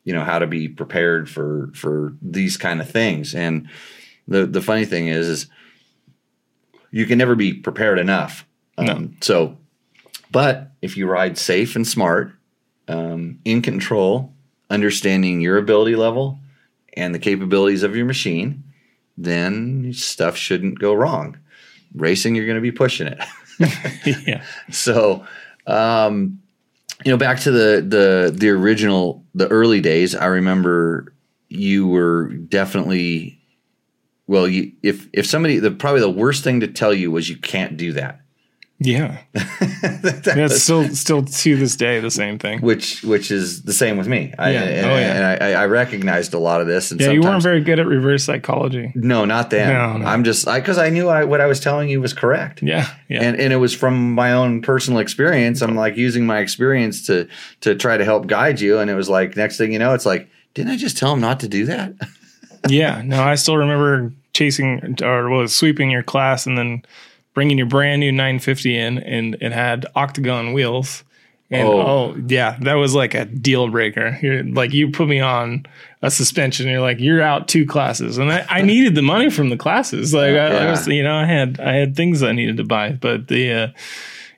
you 0.03 0.13
know 0.13 0.23
how 0.23 0.37
to 0.39 0.47
be 0.47 0.69
prepared 0.69 1.29
for 1.29 1.71
for 1.73 2.13
these 2.21 2.57
kind 2.57 2.79
of 2.79 2.89
things. 2.89 3.33
And 3.33 3.67
the 4.27 4.45
the 4.45 4.61
funny 4.61 4.85
thing 4.85 5.07
is 5.07 5.27
is 5.27 5.47
you 6.91 7.05
can 7.07 7.17
never 7.17 7.35
be 7.35 7.53
prepared 7.53 7.97
enough. 7.99 8.45
Um, 8.77 8.85
No. 8.85 9.09
So, 9.21 9.57
but 10.31 10.71
if 10.81 10.95
you 10.95 11.07
ride 11.07 11.37
safe 11.39 11.75
and 11.75 11.87
smart, 11.87 12.33
um, 12.87 13.39
in 13.45 13.61
control, 13.63 14.31
understanding 14.69 15.41
your 15.41 15.57
ability 15.57 15.95
level 15.95 16.39
and 16.95 17.13
the 17.13 17.19
capabilities 17.19 17.83
of 17.83 17.95
your 17.95 18.05
machine, 18.05 18.63
then 19.17 19.93
stuff 19.93 20.35
shouldn't 20.35 20.79
go 20.79 20.93
wrong. 20.93 21.37
Racing, 21.93 22.35
you're 22.35 22.45
going 22.45 22.55
to 22.55 22.61
be 22.61 22.71
pushing 22.71 23.07
it. 23.07 23.19
yeah. 24.27 24.43
so, 24.69 25.25
um, 25.67 26.41
you 27.03 27.11
know, 27.11 27.17
back 27.17 27.39
to 27.41 27.51
the 27.51 27.81
the 27.81 28.33
the 28.33 28.49
original, 28.49 29.23
the 29.33 29.47
early 29.47 29.81
days. 29.81 30.15
I 30.15 30.25
remember 30.25 31.13
you 31.49 31.87
were 31.87 32.29
definitely 32.29 33.39
well. 34.27 34.47
You, 34.47 34.71
if 34.81 35.07
if 35.13 35.25
somebody, 35.25 35.59
the 35.59 35.71
probably 35.71 36.01
the 36.01 36.09
worst 36.09 36.43
thing 36.43 36.61
to 36.61 36.67
tell 36.67 36.93
you 36.93 37.11
was 37.11 37.29
you 37.29 37.37
can't 37.37 37.77
do 37.77 37.93
that. 37.93 38.21
Yeah. 38.79 39.19
That 39.81 40.23
That's 40.23 40.37
was- 40.53 40.61
still 40.63 40.89
still 40.95 41.23
to 41.23 41.55
this 41.55 41.75
day 41.75 41.99
the 41.99 42.11
same 42.11 42.37
thing. 42.37 42.61
which 42.61 43.03
which 43.03 43.31
is 43.31 43.63
the 43.63 43.73
same 43.73 43.97
with 43.97 44.07
me. 44.07 44.33
I, 44.37 44.51
Yeah. 44.51 44.63
and, 44.63 44.85
Oh, 44.85 44.95
yeah. 44.95 45.13
and 45.35 45.43
I, 45.43 45.61
I 45.61 45.65
recognized 45.67 46.33
a 46.33 46.39
lot 46.39 46.61
of 46.61 46.67
this. 46.67 46.91
And 46.91 46.99
Yeah, 46.99 47.11
you 47.11 47.21
weren't 47.21 47.41
very 47.41 47.61
good 47.61 47.79
at 47.79 47.85
reverse 47.87 48.23
psychology. 48.23 48.91
No, 48.95 49.25
not 49.25 49.49
then. 49.49 49.71
No, 49.73 49.97
no. 49.97 50.05
I'm 50.05 50.23
just 50.23 50.45
because 50.45 50.77
I, 50.77 50.89
knew 50.89 51.07
I, 51.07 51.23
what 51.23 51.39
I 51.41 51.45
was 51.45 51.59
telling 51.59 51.89
you 51.89 52.01
was 52.01 52.13
correct. 52.13 52.61
Yeah. 52.61 52.87
Yeah. 53.07 53.23
And, 53.23 53.39
and 53.39 53.53
it 53.53 53.57
was 53.57 53.73
from 53.73 54.13
my 54.13 54.33
own 54.33 54.61
personal 54.61 54.99
experience. 54.99 55.61
I'm 55.61 55.75
like 55.75 55.95
using 55.97 56.25
my 56.25 56.39
experience 56.39 57.05
to 57.07 57.27
to 57.61 57.75
try 57.75 57.97
to 57.97 58.03
help 58.05 58.27
guide 58.27 58.59
you. 58.59 58.79
And 58.79 58.89
it 58.89 58.95
was 58.95 59.09
like 59.09 59.35
next 59.37 59.57
thing 59.57 59.71
you 59.73 59.79
know, 59.79 59.93
it's 59.93 60.05
like, 60.05 60.27
didn't 60.53 60.71
I 60.71 60.77
just 60.77 60.97
tell 60.97 61.13
him 61.13 61.21
not 61.21 61.39
to 61.41 61.47
do 61.47 61.65
that? 61.65 61.93
yeah. 62.69 63.01
No, 63.03 63.23
I 63.23 63.35
still 63.35 63.57
remember 63.57 64.11
chasing 64.33 64.97
or 65.01 65.29
was 65.29 65.55
sweeping 65.55 65.89
your 65.91 66.03
class 66.03 66.45
and 66.45 66.57
then 66.57 66.83
bringing 67.35 67.57
your 67.59 67.67
brand 67.67 67.99
new 67.99 68.11
950 68.11 68.75
in 68.75 68.97
and 68.97 69.35
it 69.41 69.51
had 69.51 69.85
octagon 69.95 70.53
wheels. 70.53 71.03
And 71.51 71.67
Oh. 71.69 71.79
oh, 71.79 72.15
yeah, 72.27 72.57
that 72.61 72.73
was 72.73 72.95
like 72.95 73.13
a 73.13 73.25
deal 73.25 73.67
breaker. 73.67 74.17
You're, 74.23 74.43
like 74.43 74.73
you 74.73 74.89
put 74.89 75.07
me 75.07 75.19
on 75.19 75.67
a 76.01 76.09
suspension. 76.09 76.67
You're 76.67 76.81
like 76.81 76.99
you're 76.99 77.21
out 77.21 77.47
two 77.47 77.67
classes, 77.67 78.17
and 78.17 78.31
I, 78.33 78.43
I 78.49 78.61
needed 78.63 78.95
the 78.95 79.03
money 79.03 79.29
from 79.29 79.49
the 79.49 79.55
classes. 79.57 80.11
Like 80.11 80.31
I, 80.31 80.47
I 80.47 80.49
Yeah. 80.63 80.69
was, 80.71 80.87
you 80.87 81.03
know, 81.03 81.13
I 81.15 81.25
had 81.25 81.59
I 81.59 81.73
had 81.73 81.95
things 81.95 82.23
I 82.23 82.31
needed 82.31 82.57
to 82.57 82.63
buy, 82.63 82.93
but 82.93 83.27
the 83.27 83.51
uh, 83.53 83.67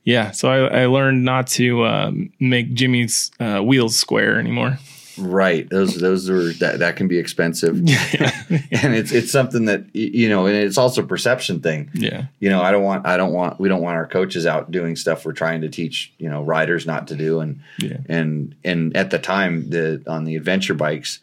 yeah. 0.04 0.32
So 0.32 0.50
I, 0.50 0.82
I 0.82 0.86
learned 0.88 1.24
not 1.24 1.48
to 1.48 1.86
um, 1.86 2.30
make 2.42 2.74
Jimmy's 2.74 3.32
uh, 3.40 3.62
wheels 3.62 3.96
square 3.96 4.38
anymore. 4.38 4.78
Right. 5.18 5.70
Those 5.70 5.96
those 5.96 6.30
are 6.30 6.52
that 6.54 6.80
that 6.80 6.96
can 6.96 7.08
be 7.08 7.18
expensive. 7.18 7.76
and 7.80 8.94
it's 8.96 9.12
it's 9.12 9.32
something 9.32 9.66
that 9.66 9.86
you 9.96 10.30
know, 10.30 10.46
and 10.46 10.56
it's 10.56 10.78
also 10.78 11.04
a 11.04 11.06
perception 11.08 11.60
thing. 11.62 11.90
Yeah. 11.94 12.26
you 12.40 12.50
know, 12.50 12.62
I 12.62 12.72
don't 12.72 12.84
want, 12.84 13.06
I 13.06 13.18
don't 13.18 13.34
want, 13.34 13.60
we 13.60 13.70
don't 13.70 13.82
want 13.82 13.96
our 13.98 14.08
coaches 14.08 14.46
out 14.46 14.72
doing 14.72 14.96
stuff 14.96 15.26
we're 15.26 15.34
trying 15.34 15.62
to 15.62 15.70
teach, 15.70 16.14
you 16.18 16.30
know, 16.30 16.44
riders 16.44 16.86
not 16.86 17.08
to 17.10 17.16
do. 17.16 17.40
And, 17.40 17.62
Yeah. 17.80 17.98
and, 18.08 18.56
and 18.64 18.96
at 18.96 19.10
the 19.12 19.20
time, 19.20 19.70
the, 19.70 20.04
on 20.08 20.24
the 20.26 20.36
adventure 20.36 20.74
bikes, 20.74 21.20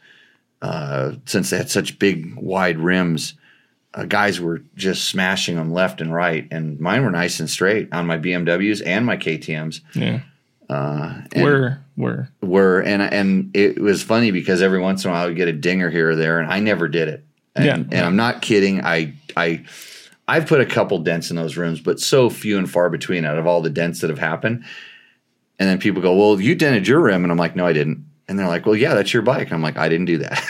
uh, 0.63 1.13
since 1.27 1.51
they 1.51 1.57
had 1.59 1.71
such 1.71 1.99
big, 1.99 2.35
wide 2.37 2.79
rims, 2.79 3.35
uh, 3.95 4.05
guys 4.05 4.41
were 4.41 4.63
just 4.77 5.05
smashing 5.09 5.57
them 5.57 5.73
left 5.73 6.01
and 6.01 6.13
right. 6.13 6.49
And 6.51 6.81
mine 6.81 7.05
were 7.05 7.11
nice 7.11 7.39
and 7.41 7.49
straight 7.49 7.93
on 7.93 8.07
my 8.07 8.19
BMWs 8.19 8.83
and 8.85 9.07
my 9.07 9.17
KTMs. 9.17 9.81
Yeah. 9.95 10.21
and 10.69 11.45
We're 11.45 11.84
we're 11.97 12.29
were 12.43 12.81
and 12.81 13.03
and 13.03 13.51
it 13.55 13.81
was 13.81 14.03
funny 14.03 14.31
because 14.31 14.63
every 14.63 14.81
once 14.81 15.05
in 15.05 15.11
a 15.11 15.15
while 15.15 15.25
I 15.25 15.27
would 15.27 15.37
get 15.37 15.49
a 15.49 15.53
dinger 15.53 15.91
here 15.91 16.11
or 16.11 16.17
there, 16.17 16.39
and 16.41 16.51
I 16.53 16.61
never 16.61 16.89
did 16.89 17.09
it. 17.09 17.25
And, 17.57 17.65
Yeah. 17.65 17.75
and 17.75 17.95
I'm 18.07 18.17
not 18.17 18.43
kidding. 18.43 18.85
I 18.85 19.15
I 19.37 19.65
I've 20.27 20.47
put 20.47 20.61
a 20.61 20.67
couple 20.67 20.99
dents 21.01 21.31
in 21.31 21.37
those 21.37 21.57
rooms, 21.57 21.81
but 21.81 22.01
so 22.01 22.31
few 22.31 22.59
and 22.59 22.69
far 22.71 22.91
between 22.91 23.25
out 23.25 23.39
of 23.39 23.47
all 23.47 23.61
the 23.63 23.71
dents 23.71 24.01
that 24.01 24.11
have 24.11 24.19
happened. 24.19 24.65
And 25.59 25.69
then 25.69 25.79
people 25.79 26.03
go, 26.03 26.15
"Well, 26.17 26.41
you 26.41 26.55
dented 26.57 26.89
your 26.89 27.01
rim," 27.01 27.23
and 27.25 27.31
I'm 27.31 27.39
like, 27.39 27.55
"No, 27.55 27.65
I 27.67 27.73
didn't." 27.73 28.05
And 28.26 28.38
they're 28.38 28.49
like, 28.49 28.64
"Well, 28.64 28.75
yeah, 28.75 28.95
that's 28.95 29.12
your 29.12 29.23
bike." 29.23 29.52
I'm 29.52 29.61
like, 29.61 29.76
"I 29.76 29.88
didn't 29.90 30.07
do 30.07 30.19
that." 30.19 30.40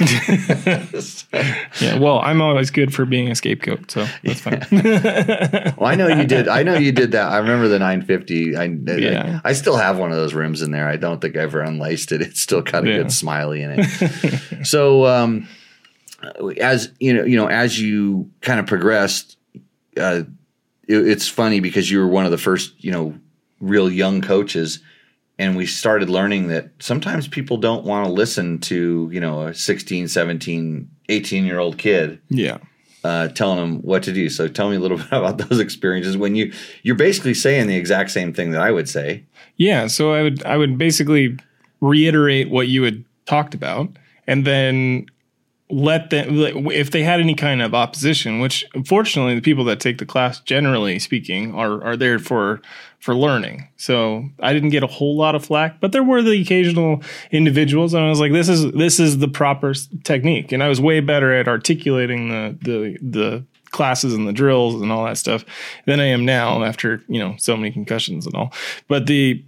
yeah. 1.81 1.99
Well, 1.99 2.21
I'm 2.21 2.41
always 2.41 2.71
good 2.71 2.95
for 2.95 3.05
being 3.05 3.31
a 3.31 3.35
scapegoat, 3.35 3.91
so 3.91 4.07
that's 4.23 4.41
fine. 4.41 4.65
well, 4.71 5.87
I 5.91 5.95
know 5.97 6.07
you 6.09 6.25
did. 6.25 6.47
I 6.49 6.63
know 6.63 6.75
you 6.77 6.93
did 6.93 7.13
that. 7.13 7.33
I 7.33 7.39
remember 7.39 7.67
the 7.69 7.79
950. 7.81 8.57
I, 8.57 8.65
Yeah. 8.65 9.41
I, 9.45 9.51
I 9.51 9.53
still 9.55 9.77
have 9.77 9.99
one 9.99 10.11
of 10.11 10.17
those 10.17 10.35
rims 10.35 10.63
in 10.63 10.71
there. 10.71 10.89
I 10.89 10.97
don't 10.97 11.21
think 11.21 11.37
I 11.37 11.41
ever 11.41 11.61
unlaced 11.63 12.13
it. 12.13 12.21
It's 12.23 12.41
still 12.41 12.63
got 12.63 12.85
a 12.85 12.89
Yeah. 12.89 12.97
good 12.99 13.13
smiley 13.13 13.63
in 13.63 13.75
it. 13.81 14.63
so, 14.67 15.07
um, 15.07 15.49
as 16.61 16.93
you 17.01 17.13
know, 17.15 17.25
you 17.25 17.37
know, 17.37 17.47
as 17.49 17.81
you 17.81 18.31
kind 18.41 18.61
of 18.61 18.67
progressed, 18.67 19.37
uh, 19.97 20.23
it, 20.87 21.09
it's 21.09 21.29
funny 21.29 21.61
because 21.61 21.91
you 21.91 21.99
were 21.99 22.09
one 22.09 22.25
of 22.25 22.31
the 22.31 22.39
first, 22.39 22.73
you 22.83 22.93
know, 22.93 23.19
real 23.61 23.91
young 23.91 24.21
coaches. 24.21 24.79
And 25.39 25.57
we 25.57 25.67
started 25.67 26.09
learning 26.09 26.49
that 26.49 26.71
sometimes 26.79 27.27
people 27.27 27.57
don't 27.57 27.85
want 27.85 28.07
to 28.07 28.13
listen 28.13 28.59
to, 28.61 29.09
you 29.13 29.21
know, 29.21 29.49
a 29.49 29.55
16, 29.55 30.09
17, 30.09 30.89
18 31.09 31.45
year 31.45 31.59
old 31.59 31.77
kid 31.77 32.21
yeah. 32.29 32.59
uh, 33.03 33.29
telling 33.29 33.59
them 33.59 33.83
what 33.83 34.03
to 34.05 34.13
do. 34.13 34.29
So 34.29 34.47
tell 34.47 34.71
me 34.71 34.77
a 34.77 34.81
little 34.81 34.99
bit 34.99 35.13
about 35.13 35.39
those 35.39 35.59
experiences 35.59 36.17
when 36.17 36.35
you 36.35 36.53
you're 36.83 36.95
basically 36.95 37.35
saying 37.35 37.67
the 37.67 37.77
exact 37.77 38.11
same 38.11 38.33
thing 38.33 38.53
that 38.53 38.61
I 38.61 38.71
would 38.71 38.89
say. 38.89 39.25
Yeah, 39.57 39.87
so 39.89 40.13
I 40.13 40.23
would 40.23 40.45
I 40.45 40.57
would 40.57 40.79
basically 40.79 41.37
reiterate 41.81 42.51
what 42.51 42.69
you 42.69 42.83
had 42.85 43.05
talked 43.27 43.55
about, 43.55 43.89
and 44.27 44.47
then 44.47 45.07
let 45.75 46.11
them 46.11 46.39
if 46.71 46.91
they 46.91 47.03
had 47.03 47.21
any 47.21 47.35
kind 47.35 47.61
of 47.61 47.75
opposition. 47.75 48.39
Which 48.39 48.65
unfortunately, 48.75 49.35
the 49.35 49.41
people 49.41 49.65
that 49.65 49.81
take 49.81 49.99
the 49.99 50.07
class, 50.07 50.41
generally 50.41 50.99
speaking, 50.99 51.55
are 51.55 51.83
are 51.83 51.97
there 51.97 52.19
for 52.19 52.61
for 53.01 53.15
learning. 53.15 53.69
So 53.77 54.25
I 54.41 54.53
didn't 54.53 54.71
get 54.71 54.83
a 54.83 54.87
whole 54.87 55.17
lot 55.17 55.35
of 55.35 55.45
flack, 55.45 55.81
but 55.81 55.93
there 55.93 56.03
were 56.03 56.23
the 56.23 56.41
occasional 56.41 57.03
individuals, 57.31 57.93
and 57.93 58.03
I 58.03 58.09
was 58.09 58.21
like, 58.21 58.33
this 58.33 58.49
is 58.49 58.71
this 58.73 59.01
is 59.01 59.19
the 59.19 59.29
proper 59.29 59.75
technique, 60.05 60.53
and 60.53 60.63
I 60.63 60.69
was 60.69 60.81
way 60.81 61.01
better 61.01 61.33
at 61.33 61.49
articulating 61.49 62.29
the 62.29 62.57
the 62.63 62.99
the 63.03 63.45
classes 63.73 64.15
and 64.15 64.29
the 64.29 64.33
drills 64.33 64.81
and 64.81 64.93
all 64.93 65.05
that 65.05 65.19
stuff 65.19 65.45
than 65.85 65.99
I 65.99 66.05
am 66.05 66.25
now 66.25 66.63
after 66.63 67.03
you 67.09 67.19
know 67.19 67.35
so 67.39 67.57
many 67.57 67.73
concussions 67.73 68.25
and 68.25 68.35
all. 68.35 68.53
But 68.89 69.07
the 69.07 69.45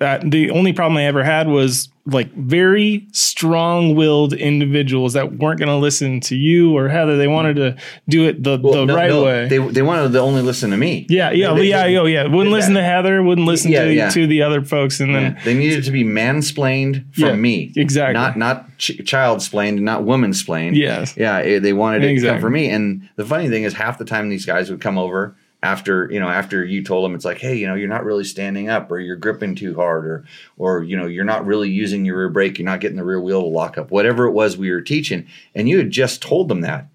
that 0.00 0.28
the 0.30 0.50
only 0.50 0.72
problem 0.72 0.96
I 0.96 1.04
ever 1.04 1.22
had 1.22 1.46
was 1.46 1.88
like 2.06 2.32
very 2.34 3.06
strong-willed 3.12 4.32
individuals 4.32 5.12
that 5.12 5.34
weren't 5.38 5.58
going 5.58 5.68
to 5.68 5.76
listen 5.76 6.20
to 6.20 6.34
you 6.36 6.76
or 6.76 6.88
Heather. 6.88 7.16
They 7.18 7.28
wanted 7.28 7.56
to 7.56 7.76
do 8.08 8.26
it 8.26 8.42
the, 8.42 8.56
the 8.56 8.86
no, 8.86 8.94
right 8.96 9.10
no, 9.10 9.24
way. 9.24 9.48
They 9.48 9.58
they 9.58 9.82
wanted 9.82 10.12
to 10.12 10.18
only 10.20 10.40
listen 10.42 10.70
to 10.70 10.76
me. 10.76 11.06
yeah, 11.08 11.30
yeah, 11.30 11.52
They- 11.52 11.64
yeah, 11.64 11.84
they- 11.84 11.92
yeah, 11.92 12.04
yeah. 12.04 12.22
Wouldn't 12.26 12.50
listen 12.52 12.74
to 12.74 12.82
Heather. 12.82 13.22
Wouldn't 13.22 13.46
listen 13.46 13.70
Yeah, 13.70 13.84
to 13.84 13.92
yeah. 13.94 14.08
to 14.10 14.26
the 14.26 14.42
other 14.42 14.62
folks, 14.64 15.00
and 15.00 15.14
then. 15.14 15.38
They 15.44 15.54
needed 15.54 15.84
to 15.84 15.90
be 15.90 16.02
mansplained 16.04 17.14
from 17.14 17.40
me, 17.40 17.70
exactly. 17.76 18.14
Not 18.14 18.36
not 18.38 18.78
ch- 18.78 19.04
child 19.04 19.42
splained, 19.42 19.80
not 19.82 20.04
woman 20.04 20.32
splained. 20.32 20.76
Yes. 20.76 21.14
yeah. 21.16 21.38
eh, 21.38 21.58
They 21.58 21.72
wanted 21.74 21.98
it 21.98 22.00
to 22.00 22.06
come 22.08 22.14
Exactly. 22.14 22.40
from 22.40 22.52
me. 22.54 22.70
And 22.70 23.08
the 23.16 23.24
funny 23.26 23.48
thing 23.48 23.64
is, 23.64 23.74
half 23.74 23.98
the 23.98 24.04
time 24.06 24.30
these 24.30 24.46
guys 24.46 24.70
would 24.70 24.80
come 24.80 24.96
over 24.98 25.36
after 25.62 26.10
you 26.10 26.18
know 26.18 26.28
after 26.28 26.64
you 26.64 26.82
told 26.82 27.04
them 27.04 27.14
it's 27.14 27.24
like, 27.24 27.38
hey, 27.38 27.54
you 27.54 27.66
know, 27.66 27.74
you're 27.74 27.88
not 27.88 28.04
really 28.04 28.24
standing 28.24 28.68
up, 28.68 28.90
or 28.90 28.98
you're 28.98 29.16
gripping 29.16 29.54
too 29.54 29.74
hard, 29.74 30.06
or 30.06 30.24
or 30.56 30.82
you 30.82 30.96
know, 30.96 31.06
you're 31.06 31.24
not 31.24 31.46
really 31.46 31.68
using 31.68 32.04
your 32.04 32.18
rear 32.18 32.28
brake, 32.28 32.58
you're 32.58 32.64
not 32.64 32.80
getting 32.80 32.96
the 32.96 33.04
rear 33.04 33.20
wheel 33.20 33.42
to 33.42 33.48
lock 33.48 33.78
up, 33.78 33.90
whatever 33.90 34.26
it 34.26 34.32
was 34.32 34.56
we 34.56 34.70
were 34.70 34.80
teaching, 34.80 35.26
and 35.54 35.68
you 35.68 35.78
had 35.78 35.90
just 35.90 36.22
told 36.22 36.48
them 36.48 36.62
that, 36.62 36.86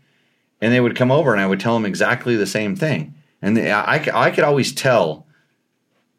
and 0.62 0.74
they 0.74 0.82
would 0.82 0.96
come 0.96 1.12
over 1.12 1.32
and 1.32 1.42
I 1.42 1.48
would 1.48 1.60
tell 1.60 1.74
them 1.74 1.86
exactly 1.86 2.36
the 2.36 2.48
same 2.48 2.76
thing, 2.76 3.14
and 3.42 3.56
they, 3.56 3.72
I, 3.72 3.96
I 4.14 4.32
could 4.32 4.44
always 4.44 4.74
tell 4.74 5.25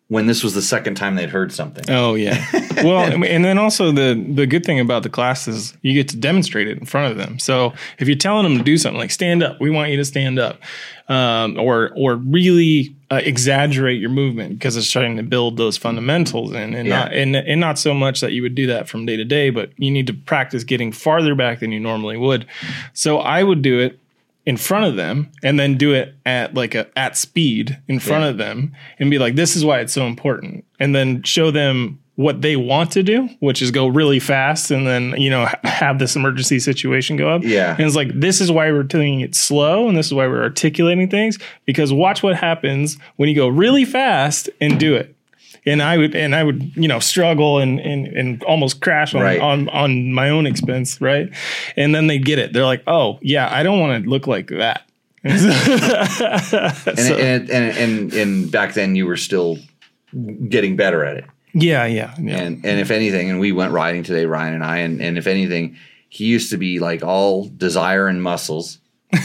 when 0.09 0.27
this 0.27 0.45
was 0.45 0.55
the 0.55 0.63
second 0.63 0.95
time 0.95 1.17
they'd 1.17 1.31
heard 1.31 1.53
something. 1.53 1.85
Oh 1.89 2.15
yeah. 2.15 2.45
well, 2.85 3.01
and 3.25 3.45
then 3.45 3.59
also 3.59 3.91
the 3.91 4.15
the 4.35 4.47
good 4.47 4.65
thing 4.65 4.79
about 4.79 5.03
the 5.03 5.09
class 5.09 5.49
is 5.49 5.77
you 5.83 5.95
get 5.95 6.09
to 6.11 6.17
demonstrate 6.17 6.69
it 6.69 6.79
in 6.79 6.87
front 6.87 7.11
of 7.11 7.19
them. 7.19 7.39
So 7.41 7.73
if 7.99 8.07
you're 8.07 8.17
telling 8.17 8.45
them 8.45 8.57
to 8.59 8.63
do 8.65 8.79
something 8.79 8.99
like 8.99 9.11
stand 9.11 9.43
up, 9.43 9.61
we 9.61 9.69
want 9.71 9.91
you 9.91 9.97
to 9.97 10.05
stand 10.05 10.39
up, 10.39 10.61
um, 11.09 11.59
or 11.59 11.91
or 11.97 12.15
really 12.17 12.95
uh, 13.11 13.21
exaggerate 13.25 14.01
your 14.01 14.11
movement 14.11 14.59
because 14.59 14.77
it's 14.77 14.91
trying 14.91 15.17
to 15.17 15.23
build 15.25 15.57
those 15.57 15.77
fundamentals 15.77 16.53
and 16.53 16.75
and 16.77 16.87
Yeah. 16.87 16.99
not 17.01 17.13
and 17.13 17.35
and 17.35 17.61
not 17.61 17.77
so 17.77 17.93
much 17.93 18.21
that 18.21 18.31
you 18.33 18.43
would 18.43 18.55
do 18.55 18.69
that 18.69 18.89
from 18.89 19.07
day 19.07 19.17
to 19.17 19.25
day, 19.25 19.51
but 19.51 19.71
you 19.77 19.91
need 19.91 20.07
to 20.07 20.15
practice 20.15 20.63
getting 20.63 20.93
farther 20.93 21.35
back 21.35 21.59
than 21.59 21.73
you 21.73 21.81
normally 21.81 22.17
would. 22.17 22.47
So 22.93 23.19
I 23.19 23.43
would 23.43 23.61
do 23.63 23.81
it 23.81 23.99
in 24.47 24.57
front 24.57 24.85
of 24.87 24.97
them 24.97 25.31
and 25.43 25.59
then 25.59 25.77
do 25.77 25.93
it 25.93 26.15
at 26.25 26.55
like 26.55 26.75
a 26.75 26.87
at 26.99 27.17
speed 27.17 27.79
in 27.89 27.99
front 27.99 28.23
Yeah. 28.23 28.31
of 28.31 28.39
them 28.39 28.73
and 28.99 29.11
be 29.11 29.19
like 29.19 29.35
this 29.35 29.57
is 29.57 29.65
why 29.65 29.81
it's 29.81 29.93
so 29.93 30.07
important 30.07 30.65
and 30.81 30.95
then 30.95 31.23
show 31.25 31.51
them 31.51 31.99
what 32.15 32.41
they 32.43 32.57
want 32.57 32.93
to 32.93 33.03
do 33.03 33.29
which 33.41 33.61
is 33.61 33.71
go 33.73 33.87
really 33.89 34.21
fast 34.21 34.71
and 34.71 34.87
then 34.87 35.15
you 35.21 35.29
know 35.29 35.47
have 35.65 35.99
this 35.99 36.15
emergency 36.17 36.59
situation 36.61 37.17
go 37.17 37.29
up 37.29 37.43
Yeah. 37.45 37.73
and 37.73 37.81
it's 37.81 37.97
like 37.97 38.09
this 38.15 38.41
is 38.41 38.51
why 38.51 38.71
we're 38.71 38.85
doing 38.85 39.21
it 39.21 39.35
slow 39.35 39.89
and 39.89 39.99
this 39.99 40.07
is 40.07 40.15
why 40.15 40.27
we're 40.29 40.43
articulating 40.45 41.11
things 41.11 41.39
because 41.67 41.93
watch 41.93 42.23
what 42.23 42.37
happens 42.37 42.97
when 43.17 43.29
you 43.29 43.35
go 43.35 43.49
really 43.49 43.85
fast 43.85 44.49
and 44.61 44.79
do 44.79 44.95
it 44.95 45.16
and 45.67 45.83
I 45.83 45.97
would 45.99 46.15
and 46.15 46.35
I 46.35 46.43
would 46.45 46.77
you 46.77 46.89
know 46.89 47.01
struggle 47.01 47.59
and 47.59 47.79
and, 47.81 48.07
and 48.07 48.43
almost 48.45 48.81
crash 48.81 49.15
on, 49.15 49.23
Right. 49.23 49.41
on 49.41 49.69
on 49.71 50.13
my 50.13 50.31
own 50.31 50.47
expense, 50.47 51.01
right? 51.01 51.29
And 51.77 51.95
then 51.95 52.07
they 52.07 52.19
get 52.19 52.39
it. 52.39 52.53
They're 52.53 52.65
like, 52.65 52.83
oh 52.87 53.19
yeah, 53.23 53.49
I 53.53 53.63
don't 53.63 53.81
want 53.81 54.05
to 54.05 54.09
look 54.11 54.27
like 54.27 54.49
that. 54.49 54.83
and, 55.25 56.99
and, 56.99 57.51
and 57.51 57.77
and 57.79 58.13
and 58.15 58.53
back 58.53 58.75
then 58.75 58.95
you 58.97 59.07
were 59.07 59.17
still 59.17 59.59
getting 60.49 60.77
better 60.77 61.05
at 61.05 61.17
it. 61.17 61.25
yeah, 61.53 61.85
yeah, 61.87 62.15
yeah. 62.21 62.37
And 62.39 62.65
and 62.65 62.81
if 62.81 62.91
anything, 62.91 63.31
and 63.31 63.41
we 63.41 63.53
went 63.53 63.73
riding 63.73 64.03
today, 64.03 64.27
Ryan 64.27 64.55
and 64.55 64.65
I, 64.65 64.79
and, 64.79 65.01
and 65.01 65.19
if 65.19 65.27
anything, 65.27 65.77
he 66.09 66.27
used 66.27 66.51
to 66.51 66.57
be 66.57 66.79
like 66.79 67.03
all 67.03 67.49
desire 67.49 68.07
and 68.07 68.23
muscles, 68.23 68.79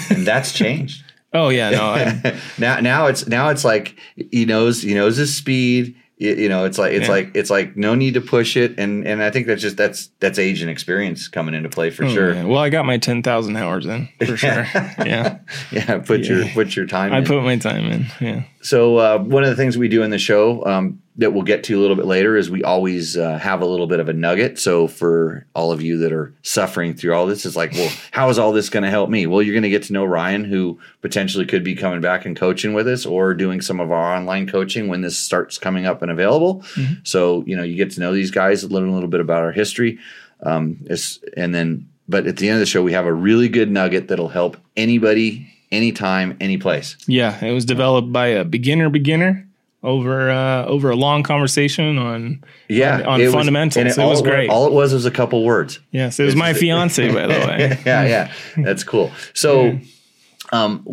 and 0.09 0.25
that's 0.25 0.53
changed. 0.57 1.03
oh 1.33 1.49
yeah, 1.49 1.69
no, 1.69 1.83
I, 1.83 2.39
now 2.57 2.79
now 2.79 3.07
it's 3.07 3.27
now 3.27 3.49
it's 3.49 3.63
like 3.63 3.95
he 4.31 4.45
knows 4.45 4.81
he 4.81 4.93
knows 4.93 5.17
his 5.17 5.35
speed. 5.35 5.95
You, 6.21 6.35
you 6.35 6.49
know, 6.49 6.65
it's 6.65 6.77
like 6.77 6.93
it's 6.93 7.07
Yeah. 7.07 7.11
like 7.13 7.31
it's 7.35 7.49
like 7.49 7.75
no 7.75 7.95
need 7.95 8.13
to 8.13 8.21
push 8.21 8.55
it, 8.55 8.79
and 8.79 9.07
and 9.07 9.23
I 9.23 9.31
think 9.31 9.47
that's 9.47 9.61
just 9.61 9.75
that's 9.75 10.11
that's 10.19 10.37
age 10.37 10.61
and 10.61 10.69
experience 10.69 11.27
coming 11.27 11.55
into 11.55 11.67
play 11.67 11.89
for 11.89 12.07
sure. 12.07 12.29
Oh, 12.31 12.33
yeah. 12.35 12.43
Well, 12.43 12.59
I 12.59 12.69
got 12.69 12.85
my 12.85 12.97
ten 12.99 13.23
thousand 13.23 13.55
hours 13.57 13.87
in 13.87 14.07
for 14.23 14.37
sure. 14.37 14.67
yeah, 15.03 15.39
Yeah, 15.71 15.97
put 15.97 16.21
your 16.25 16.45
put 16.49 16.75
your 16.75 16.85
time. 16.85 17.07
In. 17.07 17.13
I 17.13 17.17
in. 17.17 17.25
put 17.25 17.41
my 17.43 17.57
time 17.57 17.85
in. 17.85 18.05
Yeah. 18.19 18.43
So 18.61 18.97
uh, 18.97 19.17
one 19.17 19.43
of 19.43 19.49
the 19.49 19.55
things 19.55 19.79
we 19.79 19.87
do 19.87 20.03
in 20.03 20.11
the 20.11 20.19
show 20.19 20.63
um, 20.65 21.01
that 21.17 21.33
we'll 21.33 21.43
get 21.43 21.63
to 21.65 21.77
a 21.77 21.81
little 21.81 21.97
bit 21.97 22.05
later 22.05 22.37
is 22.37 22.49
we 22.49 22.63
always 22.63 23.17
uh, 23.17 23.37
have 23.37 23.61
a 23.61 23.65
little 23.65 23.87
bit 23.87 23.99
of 23.99 24.07
a 24.07 24.13
nugget. 24.13 24.57
So 24.57 24.87
for 24.87 25.45
all 25.53 25.71
of 25.71 25.81
you 25.81 25.97
that 25.97 26.13
are 26.13 26.33
suffering 26.41 26.93
through 26.93 27.13
all 27.13 27.27
this, 27.27 27.45
it's 27.45 27.55
like, 27.55 27.73
well, 27.73 27.91
how 28.11 28.29
is 28.29 28.39
all 28.39 28.53
this 28.53 28.69
going 28.69 28.83
to 28.83 28.89
help 28.89 29.09
me? 29.09 29.27
Well, 29.27 29.41
you're 29.41 29.53
going 29.53 29.63
to 29.63 29.69
get 29.69 29.83
to 29.83 29.93
know 29.93 30.05
Ryan, 30.05 30.45
who 30.45 30.79
potentially 31.01 31.45
could 31.45 31.63
be 31.63 31.75
coming 31.75 31.99
back 31.99 32.25
and 32.25 32.35
coaching 32.35 32.73
with 32.73 32.87
us, 32.87 33.05
or 33.05 33.33
doing 33.33 33.59
some 33.59 33.79
of 33.79 33.91
our 33.91 34.15
online 34.15 34.47
coaching 34.47 34.87
when 34.87 35.01
this 35.01 35.17
starts 35.17 35.57
coming 35.57 35.85
up 35.85 36.01
and 36.01 36.11
available. 36.11 36.63
So 37.03 37.43
you 37.45 37.57
know, 37.57 37.63
you 37.63 37.75
get 37.75 37.91
to 37.91 37.99
know 37.99 38.13
these 38.13 38.31
guys, 38.31 38.69
learn 38.71 38.87
a 38.87 38.93
little 38.93 39.09
bit 39.09 39.19
about 39.19 39.43
our 39.43 39.51
history, 39.51 39.99
um, 40.43 40.85
and 41.35 41.53
then. 41.53 41.87
But 42.09 42.27
at 42.27 42.35
the 42.35 42.49
end 42.49 42.55
of 42.55 42.59
the 42.59 42.65
show, 42.65 42.83
we 42.83 42.91
have 42.91 43.05
a 43.05 43.13
really 43.13 43.47
good 43.47 43.71
nugget 43.71 44.09
that'll 44.09 44.27
help 44.27 44.57
anybody, 44.75 45.47
anytime, 45.71 46.35
any 46.41 46.57
place. 46.57 46.97
Yeah, 47.07 47.41
it 47.45 47.53
was 47.53 47.63
developed 47.63 48.11
by 48.11 48.27
a 48.27 48.43
beginner 48.43 48.89
beginner 48.89 49.47
over 49.83 50.29
uh, 50.29 50.65
over 50.65 50.89
a 50.91 50.95
long 50.95 51.23
conversation 51.23 51.97
on 51.97 52.43
Yeah, 52.67 52.97
on, 52.99 53.05
on 53.05 53.21
it 53.21 53.25
was- 53.25 53.33
fundamentals. 53.33 53.77
and 53.77 53.87
it, 53.89 53.97
all 53.97 54.09
was 54.09 54.21
great. 54.21 54.49
All 54.49 54.67
it 54.67 54.73
was 54.73 54.93
was 54.93 55.05
a 55.05 55.11
couple 55.11 55.43
words. 55.43 55.79
yes, 55.91 56.19
it 56.19 56.23
was 56.25 56.35
my 56.35 56.53
fiance, 56.53 57.11
by 57.13 57.27
the 57.27 57.33
way. 57.47 57.79
yeah, 57.85 58.05
yeah, 58.05 58.33
that's 58.57 58.83
cool. 58.83 59.11
So, 59.33 59.79
um, 60.51 60.85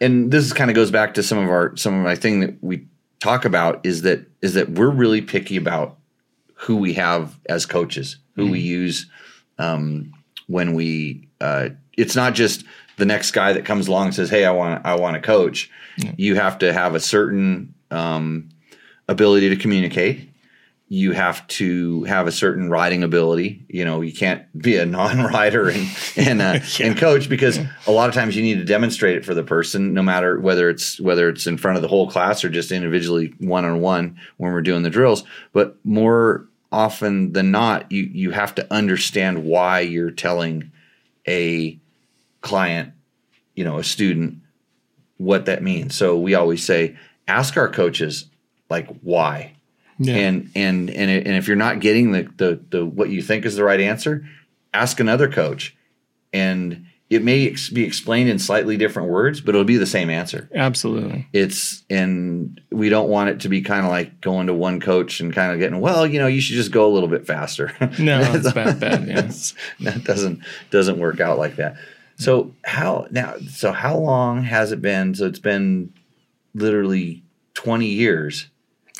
and 0.00 0.30
this 0.30 0.52
kind 0.52 0.70
of 0.70 0.74
goes 0.74 0.90
back 0.90 1.14
to 1.14 1.22
some 1.22 1.38
of 1.38 1.48
our 1.48 1.76
some 1.76 1.94
of 1.94 2.02
my 2.04 2.14
thing 2.14 2.40
that 2.40 2.62
we 2.62 2.86
talk 3.20 3.44
about 3.44 3.84
is 3.84 4.02
that 4.02 4.26
is 4.42 4.54
that 4.54 4.70
we're 4.70 4.90
really 4.90 5.20
picky 5.22 5.56
about 5.56 5.96
who 6.54 6.76
we 6.76 6.94
have 6.94 7.38
as 7.48 7.66
coaches, 7.66 8.16
who 8.34 8.50
we 8.50 8.60
use 8.60 9.06
um, 9.58 10.12
when 10.46 10.74
we. 10.74 11.28
Uh, 11.40 11.68
it's 11.96 12.16
not 12.16 12.34
just 12.34 12.64
the 12.98 13.06
next 13.06 13.30
guy 13.30 13.52
that 13.52 13.64
comes 13.64 13.88
along 13.88 14.06
and 14.06 14.14
says, 14.14 14.30
"Hey, 14.30 14.44
I 14.44 14.50
want 14.50 14.84
I 14.84 14.96
want 14.96 15.14
to 15.14 15.20
coach." 15.20 15.70
You 16.16 16.36
have 16.36 16.58
to 16.58 16.72
have 16.72 16.94
a 16.94 17.00
certain 17.00 17.74
um, 17.90 18.50
ability 19.08 19.48
to 19.48 19.56
communicate 19.56 20.28
you 20.90 21.12
have 21.12 21.46
to 21.48 22.02
have 22.04 22.26
a 22.26 22.32
certain 22.32 22.70
riding 22.70 23.02
ability. 23.02 23.62
You 23.68 23.84
know, 23.84 24.00
you 24.00 24.12
can't 24.12 24.44
be 24.60 24.76
a 24.76 24.86
non-rider 24.86 25.68
and 25.68 25.88
and, 26.16 26.42
uh, 26.42 26.58
and 26.80 26.96
coach 26.96 27.28
because 27.28 27.58
a 27.86 27.92
lot 27.92 28.08
of 28.08 28.14
times 28.14 28.36
you 28.36 28.42
need 28.42 28.56
to 28.56 28.64
demonstrate 28.64 29.16
it 29.16 29.24
for 29.24 29.34
the 29.34 29.42
person, 29.42 29.92
no 29.92 30.02
matter 30.02 30.40
whether 30.40 30.68
it's 30.68 30.98
whether 31.00 31.28
it's 31.28 31.46
in 31.46 31.58
front 31.58 31.76
of 31.76 31.82
the 31.82 31.88
whole 31.88 32.10
class 32.10 32.44
or 32.44 32.48
just 32.48 32.72
individually 32.72 33.34
one 33.38 33.64
on 33.64 33.80
one 33.80 34.18
when 34.38 34.52
we're 34.52 34.62
doing 34.62 34.82
the 34.82 34.90
drills. 34.90 35.24
But 35.52 35.76
more 35.84 36.46
often 36.72 37.32
than 37.32 37.50
not, 37.50 37.90
you 37.92 38.04
you 38.04 38.30
have 38.30 38.54
to 38.54 38.72
understand 38.72 39.44
why 39.44 39.80
you're 39.80 40.10
telling 40.10 40.72
a 41.26 41.78
client, 42.48 42.92
you 43.54 43.64
know, 43.64 43.78
a 43.78 43.84
student, 43.84 44.38
what 45.18 45.46
that 45.46 45.62
means. 45.62 45.94
So 45.96 46.16
we 46.18 46.34
always 46.34 46.62
say, 46.64 46.96
ask 47.26 47.56
our 47.56 47.68
coaches 47.68 48.26
like 48.70 48.88
why 49.02 49.52
Yeah. 49.98 50.14
and 50.16 50.50
and 50.54 50.90
and 50.90 51.10
and 51.10 51.36
if 51.36 51.46
you're 51.48 51.56
not 51.56 51.80
getting 51.80 52.12
the, 52.12 52.22
the 52.36 52.60
the 52.70 52.86
what 52.86 53.10
you 53.10 53.20
think 53.22 53.44
is 53.44 53.56
the 53.56 53.64
right 53.64 53.80
answer, 53.80 54.24
ask 54.72 55.00
another 55.00 55.28
coach, 55.28 55.76
and 56.32 56.84
it 57.10 57.24
may 57.24 57.48
ex- 57.48 57.70
be 57.70 57.84
explained 57.84 58.28
in 58.28 58.38
slightly 58.38 58.76
different 58.76 59.08
words, 59.08 59.40
but 59.40 59.54
it'll 59.54 59.64
be 59.64 59.78
the 59.78 59.86
same 59.86 60.10
answer. 60.10 60.48
Absolutely. 60.54 61.26
It's 61.32 61.82
and 61.88 62.60
we 62.70 62.90
don't 62.90 63.08
want 63.08 63.30
it 63.30 63.40
to 63.40 63.48
be 63.48 63.62
kind 63.62 63.84
of 63.86 63.90
like 63.90 64.20
going 64.20 64.46
to 64.48 64.52
one 64.54 64.78
coach 64.78 65.20
and 65.20 65.32
kind 65.32 65.52
of 65.52 65.58
getting 65.58 65.80
well, 65.80 66.06
you 66.06 66.18
know, 66.18 66.26
you 66.26 66.40
should 66.42 66.56
just 66.56 66.70
go 66.70 66.86
a 66.86 66.92
little 66.92 67.08
bit 67.08 67.26
faster. 67.26 67.72
No, 67.98 68.20
it's 68.34 68.52
bad, 68.52 68.78
bad. 68.78 69.08
Yeah. 69.08 69.22
that 69.92 70.04
doesn't 70.04 70.42
doesn't 70.70 70.98
work 70.98 71.18
out 71.20 71.38
like 71.38 71.56
that. 71.56 71.76
So 72.18 72.54
how 72.64 73.06
now? 73.10 73.34
So 73.50 73.72
how 73.72 73.96
long 73.96 74.42
has 74.44 74.72
it 74.72 74.82
been? 74.82 75.14
So 75.14 75.26
it's 75.26 75.38
been 75.38 75.92
literally 76.54 77.22
twenty 77.54 77.86
years. 77.86 78.48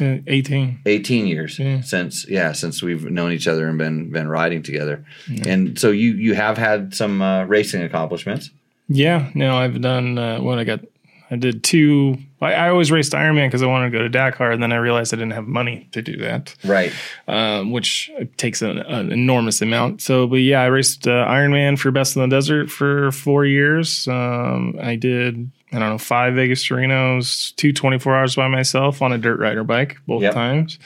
Uh, 0.00 0.18
18. 0.28 0.78
18 0.86 1.26
years 1.26 1.58
Yeah. 1.58 1.80
since 1.80 2.24
yeah 2.28 2.52
since 2.52 2.84
we've 2.84 3.10
known 3.10 3.32
each 3.32 3.48
other 3.48 3.66
and 3.68 3.76
been 3.76 4.10
been 4.12 4.28
riding 4.28 4.62
together 4.62 5.04
and 5.44 5.76
so 5.76 5.90
you 5.90 6.12
you 6.12 6.34
have 6.36 6.56
had 6.56 6.94
some 6.94 7.20
uh, 7.20 7.42
racing 7.46 7.82
accomplishments 7.82 8.50
Yeah. 8.86 9.30
No, 9.34 9.56
I've 9.56 9.80
done 9.80 10.16
uh, 10.16 10.38
what 10.40 10.60
I 10.60 10.64
got. 10.64 10.80
I 11.30 11.36
did 11.36 11.62
two. 11.62 12.16
I, 12.40 12.54
I 12.54 12.68
always 12.70 12.90
raced 12.90 13.12
Ironman 13.12 13.48
because 13.48 13.62
I 13.62 13.66
wanted 13.66 13.90
to 13.90 13.98
go 13.98 14.02
to 14.02 14.08
Dakar, 14.08 14.50
and 14.52 14.62
then 14.62 14.72
I 14.72 14.76
realized 14.76 15.12
I 15.12 15.16
didn't 15.16 15.32
have 15.32 15.46
money 15.46 15.88
to 15.92 16.00
do 16.02 16.16
that, 16.18 16.54
right 16.64 16.92
um, 17.26 17.70
which 17.70 18.10
takes 18.36 18.62
an, 18.62 18.78
an 18.78 19.12
enormous 19.12 19.60
amount. 19.60 20.00
So, 20.00 20.26
but 20.26 20.36
yeah, 20.36 20.62
I 20.62 20.66
raced 20.66 21.06
uh, 21.06 21.26
Ironman 21.26 21.78
for 21.78 21.90
Best 21.90 22.16
in 22.16 22.22
the 22.22 22.28
Desert 22.28 22.70
for 22.70 23.12
four 23.12 23.44
years. 23.44 24.08
Um, 24.08 24.76
I 24.80 24.96
did. 24.96 25.50
I 25.70 25.78
don't 25.80 25.90
know, 25.90 25.98
five 25.98 26.34
Vegas 26.34 26.64
to 26.68 26.74
Renos, 26.76 27.54
two 27.56 27.74
24 27.74 28.16
hours 28.16 28.36
by 28.36 28.48
myself 28.48 29.02
on 29.02 29.12
a 29.12 29.18
dirt 29.18 29.38
rider 29.38 29.64
bike, 29.64 29.98
both 30.06 30.22
Yep. 30.22 30.32
times. 30.32 30.78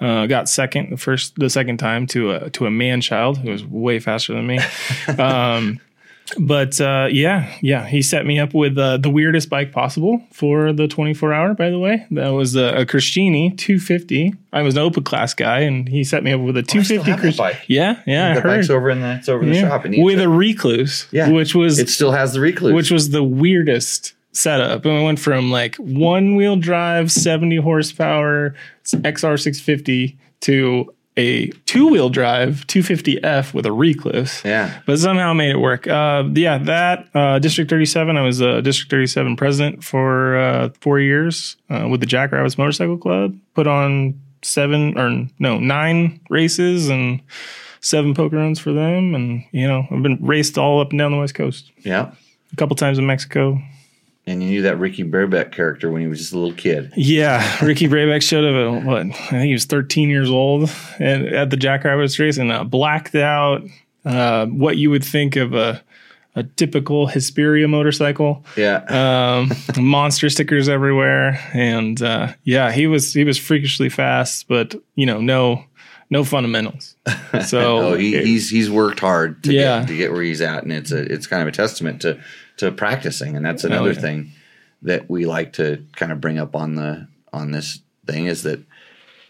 Uh, 0.00 0.26
got 0.26 0.48
second 0.48 0.90
the 0.90 0.96
first, 0.96 1.36
the 1.36 1.48
second 1.48 1.76
time 1.78 2.04
to 2.08 2.32
a 2.32 2.50
to 2.50 2.66
a 2.66 2.70
man 2.70 3.00
child 3.00 3.38
who 3.38 3.50
was 3.50 3.64
way 3.64 4.00
faster 4.00 4.34
than 4.34 4.44
me. 4.44 4.58
um, 5.18 5.78
but 6.38 6.80
uh, 6.80 7.08
yeah, 7.10 7.54
yeah, 7.60 7.86
he 7.86 8.00
set 8.02 8.24
me 8.26 8.38
up 8.38 8.54
with 8.54 8.78
uh, 8.78 8.96
the 8.96 9.10
weirdest 9.10 9.50
bike 9.50 9.72
possible 9.72 10.22
for 10.32 10.72
the 10.72 10.88
24 10.88 11.32
hour. 11.32 11.54
By 11.54 11.70
the 11.70 11.78
way, 11.78 12.06
that 12.12 12.28
was 12.30 12.56
a, 12.56 12.80
a 12.80 12.86
Christini 12.86 13.56
250. 13.58 14.34
I 14.52 14.62
was 14.62 14.74
an 14.76 14.82
open 14.82 15.04
class 15.04 15.34
guy, 15.34 15.60
and 15.60 15.88
he 15.88 16.02
set 16.04 16.24
me 16.24 16.32
up 16.32 16.40
with 16.40 16.56
a 16.56 16.60
Oh, 16.60 16.78
I 16.78 16.82
still 16.82 17.02
250. 17.04 17.10
have 17.10 17.22
that 17.22 17.36
bike. 17.36 17.64
Yeah, 17.68 18.00
yeah, 18.06 18.30
I 18.30 18.34
the 18.34 18.40
heard. 18.40 18.48
bike's 18.58 18.70
over 18.70 18.90
in 18.90 19.00
the 19.00 19.16
it's 19.16 19.28
over 19.28 19.42
in 19.42 19.50
the 19.50 19.60
shop 19.60 19.84
and 19.84 20.02
with 20.02 20.18
a 20.20 20.24
Rekluse, 20.24 21.06
Yeah. 21.12 21.28
which 21.30 21.54
was 21.54 21.78
it 21.78 21.88
still 21.88 22.12
has 22.12 22.32
the 22.32 22.40
Rekluse 22.40 22.74
which 22.74 22.90
was 22.90 23.10
the 23.10 23.22
weirdest 23.22 24.14
setup. 24.32 24.84
And 24.84 24.96
we 24.98 25.04
went 25.04 25.18
from 25.20 25.50
like 25.52 25.76
one 25.76 26.34
wheel 26.36 26.56
drive, 26.56 27.12
70 27.12 27.56
horsepower 27.58 28.54
XR650 28.84 30.16
to 30.40 30.92
a 31.16 31.48
two 31.66 31.88
wheel 31.88 32.08
drive 32.10 32.66
250F 32.66 33.54
with 33.54 33.66
a 33.66 33.70
Rekluse. 33.70 34.42
yeah 34.44 34.80
But 34.86 34.98
somehow 34.98 35.32
made 35.32 35.50
it 35.50 35.58
work. 35.58 35.86
Uh, 35.86 36.24
yeah, 36.32 36.58
that 36.58 37.08
uh, 37.14 37.38
District 37.38 37.70
37. 37.70 38.16
I 38.16 38.22
was 38.22 38.40
a 38.40 38.60
District 38.62 38.90
37 38.90 39.36
president 39.36 39.84
for 39.84 40.36
uh, 40.36 40.68
four 40.80 40.98
years 41.00 41.56
uh, 41.70 41.86
with 41.88 42.00
the 42.00 42.06
Jackrabbits 42.06 42.58
Motorcycle 42.58 42.98
Club. 42.98 43.36
Put 43.54 43.66
on 43.66 44.20
seven 44.42 44.98
or 44.98 45.26
no 45.38 45.58
nine 45.58 46.20
races 46.30 46.88
and 46.88 47.20
seven 47.80 48.14
poker 48.14 48.36
runs 48.36 48.58
for 48.58 48.72
them. 48.72 49.14
And 49.14 49.44
you 49.52 49.68
know, 49.68 49.86
I've 49.90 50.02
been 50.02 50.18
raced 50.20 50.58
all 50.58 50.80
up 50.80 50.90
and 50.90 50.98
down 50.98 51.12
the 51.12 51.18
West 51.18 51.34
Coast. 51.34 51.70
yeah 51.78 52.12
A 52.52 52.56
couple 52.56 52.74
times 52.76 52.98
in 52.98 53.06
Mexico. 53.06 53.60
And 54.26 54.42
you 54.42 54.48
knew 54.48 54.62
that 54.62 54.78
Ricky 54.78 55.04
Brabec 55.04 55.52
character 55.52 55.90
when 55.90 56.00
he 56.00 56.08
was 56.08 56.18
just 56.18 56.32
a 56.32 56.38
little 56.38 56.54
kid 56.54 56.92
Yeah, 56.96 57.64
Ricky 57.64 57.88
Brabec 57.88 58.22
showed 58.22 58.44
up 58.44 58.78
at 58.80 58.86
what 58.86 59.00
I 59.00 59.10
think 59.12 59.44
he 59.44 59.52
was 59.52 59.66
13 59.66 60.08
years 60.08 60.30
old 60.30 60.70
and 60.98 61.26
at 61.28 61.50
the 61.50 61.56
Jackrabbits 61.58 62.18
race 62.18 62.38
and 62.38 62.50
uh, 62.50 62.64
blacked 62.64 63.14
out 63.14 63.62
uh, 64.06 64.46
what 64.46 64.76
you 64.78 64.90
would 64.90 65.04
think 65.04 65.36
of 65.36 65.54
a 65.54 65.82
a 66.36 66.42
typical 66.42 67.06
Hesperia 67.06 67.68
motorcycle. 67.68 68.44
yeah 68.56 68.78
Um, 69.38 69.52
monster 69.78 70.28
stickers 70.28 70.68
everywhere, 70.68 71.38
and 71.54 72.02
uh, 72.02 72.32
yeah, 72.42 72.72
he 72.72 72.88
was 72.88 73.14
he 73.14 73.22
was 73.22 73.38
freakishly 73.38 73.88
fast, 73.88 74.48
but 74.48 74.74
you 74.96 75.06
know, 75.06 75.20
no 75.20 75.64
no 76.10 76.24
fundamentals. 76.24 76.96
So 77.46 77.78
oh 77.78 77.94
he, 77.94 78.16
he's 78.22 78.48
he's 78.50 78.68
worked 78.70 78.98
hard 79.00 79.42
to 79.44 79.52
Yeah. 79.52 79.80
get 79.80 79.88
to 79.88 79.96
get 79.96 80.12
where 80.12 80.22
he's 80.22 80.40
at 80.40 80.62
and 80.64 80.72
it's 80.72 80.90
a 80.92 80.98
it's 81.12 81.26
kind 81.28 81.42
of 81.42 81.48
a 81.48 81.52
testament 81.52 82.00
to 82.02 82.18
to 82.58 82.70
practicing 82.72 83.36
and 83.36 83.44
that's 83.44 83.64
another 83.64 83.90
Oh, 83.90 83.92
yeah. 83.92 84.00
thing 84.00 84.32
that 84.82 85.08
we 85.10 85.26
like 85.26 85.54
to 85.54 85.84
kind 85.96 86.12
of 86.12 86.20
bring 86.20 86.38
up 86.38 86.54
on 86.54 86.74
the 86.74 87.06
on 87.32 87.50
this 87.50 87.80
thing 88.06 88.26
is 88.26 88.42
that 88.44 88.60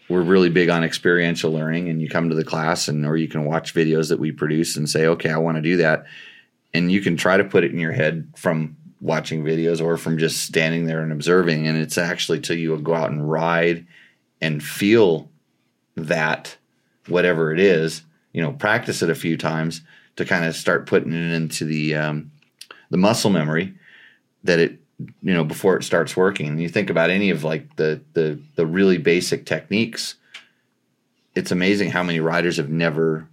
we're 0.09 0.21
really 0.21 0.49
big 0.49 0.69
on 0.69 0.83
experiential 0.83 1.51
learning 1.51 1.89
and 1.89 2.01
you 2.01 2.07
come 2.09 2.29
to 2.29 2.35
the 2.35 2.43
class 2.43 2.87
and 2.87 3.05
or 3.05 3.17
you 3.17 3.27
can 3.27 3.45
watch 3.45 3.73
videos 3.73 4.09
that 4.09 4.19
we 4.19 4.31
produce 4.31 4.75
and 4.77 4.87
say 4.89 5.07
okay 5.07 5.29
I 5.31 5.37
want 5.37 5.55
to 5.57 5.61
do 5.61 5.77
that 5.77 6.05
and 6.73 6.91
you 6.91 7.01
can 7.01 7.15
try 7.17 7.37
to 7.37 7.43
put 7.43 7.63
it 7.63 7.71
in 7.71 7.79
your 7.79 7.93
head 7.93 8.27
from 8.35 8.75
watching 9.01 9.43
videos 9.43 9.81
or 9.83 9.97
from 9.97 10.17
just 10.17 10.43
standing 10.43 10.85
there 10.85 11.01
and 11.01 11.11
observing 11.11 11.67
and 11.67 11.77
it's 11.77 11.97
actually 11.97 12.39
till 12.39 12.57
you 12.57 12.77
go 12.77 12.93
out 12.93 13.11
and 13.11 13.29
ride 13.29 13.85
and 14.41 14.61
feel 14.63 15.29
that 15.95 16.57
whatever 17.07 17.53
it 17.53 17.59
is 17.59 18.01
you 18.33 18.41
know 18.41 18.51
practice 18.51 19.01
it 19.01 19.09
a 19.09 19.15
few 19.15 19.37
times 19.37 19.81
to 20.17 20.25
kind 20.25 20.45
of 20.45 20.55
start 20.55 20.85
putting 20.85 21.13
it 21.13 21.31
into 21.33 21.65
the 21.65 21.95
um, 21.95 22.31
the 22.89 22.97
muscle 22.97 23.29
memory 23.31 23.73
that 24.43 24.59
it 24.59 24.79
you 25.21 25.33
know 25.33 25.43
before 25.43 25.75
it 25.75 25.83
starts 25.83 26.15
working 26.15 26.47
and 26.47 26.61
you 26.61 26.69
think 26.69 26.89
about 26.89 27.09
any 27.09 27.29
of 27.29 27.43
like 27.43 27.75
the 27.75 27.99
the 28.13 28.39
the 28.55 28.65
really 28.65 28.97
basic 28.97 29.45
techniques 29.45 30.15
it's 31.35 31.51
amazing 31.51 31.91
how 31.91 32.01
many 32.03 32.19
riders 32.19 32.57
have 32.57 32.69
never 32.69 33.27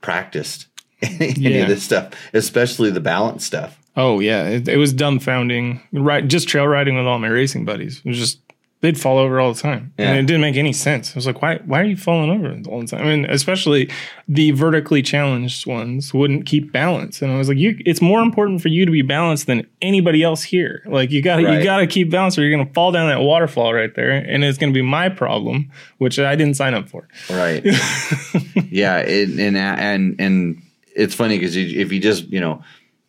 practiced 0.00 0.66
any 1.02 1.32
Yeah. 1.56 1.62
of 1.62 1.68
this 1.68 1.82
stuff 1.82 2.12
especially 2.32 2.90
the 2.90 3.00
balance 3.00 3.44
stuff 3.44 3.76
Oh 3.96 4.20
yeah, 4.20 4.44
it, 4.46 4.68
it 4.68 4.76
was 4.76 4.94
dumbfounding. 4.94 5.80
Right, 5.92 6.24
just 6.28 6.46
trail 6.46 6.68
riding 6.68 6.96
with 6.96 7.04
all 7.04 7.18
my 7.18 7.26
racing 7.26 7.64
buddies. 7.64 7.98
It 8.04 8.08
was 8.08 8.16
just 8.16 8.38
they'd 8.80 8.98
fall 8.98 9.18
over 9.18 9.40
all 9.40 9.52
the 9.52 9.60
time, 9.60 9.92
Yeah. 9.98 10.10
and 10.10 10.18
it 10.20 10.26
didn't 10.26 10.40
make 10.40 10.56
any 10.56 10.72
sense. 10.72 11.10
I 11.12 11.14
was 11.16 11.26
like, 11.26 11.42
why? 11.42 11.56
Why 11.64 11.80
are 11.80 11.84
you 11.84 11.96
falling 11.96 12.30
over 12.30 12.56
all 12.70 12.80
the 12.80 12.86
time? 12.86 13.00
I 13.00 13.04
mean, 13.16 13.24
especially 13.28 13.90
the 14.28 14.52
vertically 14.52 15.02
challenged 15.02 15.66
ones 15.66 16.14
wouldn't 16.14 16.46
keep 16.46 16.70
balance, 16.72 17.20
and 17.20 17.32
I 17.32 17.38
was 17.38 17.48
like, 17.48 17.58
you. 17.58 17.76
It's 17.84 18.00
more 18.00 18.20
important 18.22 18.62
for 18.62 18.68
you 18.68 18.86
to 18.86 18.92
be 18.92 19.02
balanced 19.02 19.46
than 19.46 19.66
anybody 19.82 20.22
else 20.22 20.42
here. 20.44 20.82
Like 20.86 21.10
you 21.10 21.22
got 21.22 21.36
to 21.36 21.44
Right. 21.44 21.58
you 21.58 21.64
got 21.64 21.78
to 21.78 21.86
keep 21.86 22.10
balance, 22.10 22.38
or 22.38 22.42
you're 22.42 22.56
gonna 22.56 22.70
fall 22.72 22.92
down 22.92 23.08
that 23.08 23.20
waterfall 23.20 23.72
right 23.74 23.94
there, 23.94 24.10
and 24.12 24.44
it's 24.44 24.58
gonna 24.58 24.72
be 24.72 24.82
my 24.82 25.08
problem, 25.08 25.70
which 25.98 26.18
I 26.18 26.36
didn't 26.36 26.54
sign 26.54 26.74
up 26.74 26.88
for. 26.88 27.08
Right. 27.30 27.64
yeah, 28.70 28.98
it, 28.98 29.30
and 29.38 29.56
and 29.56 30.16
and 30.20 30.62
it's 30.94 31.14
funny 31.14 31.38
because 31.38 31.56
if 31.56 31.92
you 31.92 32.00
just 32.00 32.28
you 32.28 32.40
know 32.40 32.62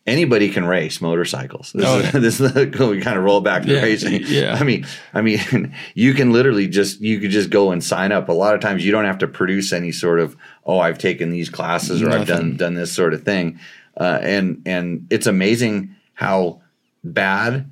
anybody 0.06 0.48
can 0.50 0.64
race 0.64 1.00
motorcycles. 1.00 1.72
This 1.72 1.86
Oh, 1.86 1.98
is, 1.98 2.04
yeah. 2.04 2.10
this 2.20 2.40
is 2.40 2.52
the, 2.52 2.86
we 2.88 3.00
kind 3.00 3.16
of 3.18 3.24
roll 3.24 3.40
back 3.40 3.62
to 3.62 3.72
Yeah, 3.72 3.82
racing. 3.82 4.22
yeah. 4.26 4.56
I 4.58 4.64
mean, 4.64 4.86
I 5.14 5.20
mean, 5.20 5.74
you 5.94 6.14
can 6.14 6.32
literally 6.32 6.66
just 6.68 7.00
you 7.00 7.20
could 7.20 7.30
just 7.30 7.50
go 7.50 7.70
and 7.70 7.82
sign 7.82 8.12
up. 8.12 8.28
A 8.28 8.32
lot 8.32 8.54
of 8.54 8.60
times 8.60 8.84
you 8.84 8.92
don't 8.92 9.04
have 9.04 9.18
to 9.18 9.28
produce 9.28 9.72
any 9.72 9.92
sort 9.92 10.20
of 10.20 10.36
oh 10.64 10.78
I've 10.78 10.98
taken 10.98 11.30
these 11.30 11.48
classes 11.50 12.02
or 12.02 12.10
I've 12.10 12.26
done 12.26 12.56
done 12.56 12.74
this 12.74 12.92
sort 12.92 13.14
of 13.14 13.22
thing, 13.24 13.58
uh, 13.96 14.18
and 14.22 14.62
and 14.66 15.06
it's 15.10 15.26
amazing 15.26 15.94
how 16.14 16.60
bad 17.04 17.68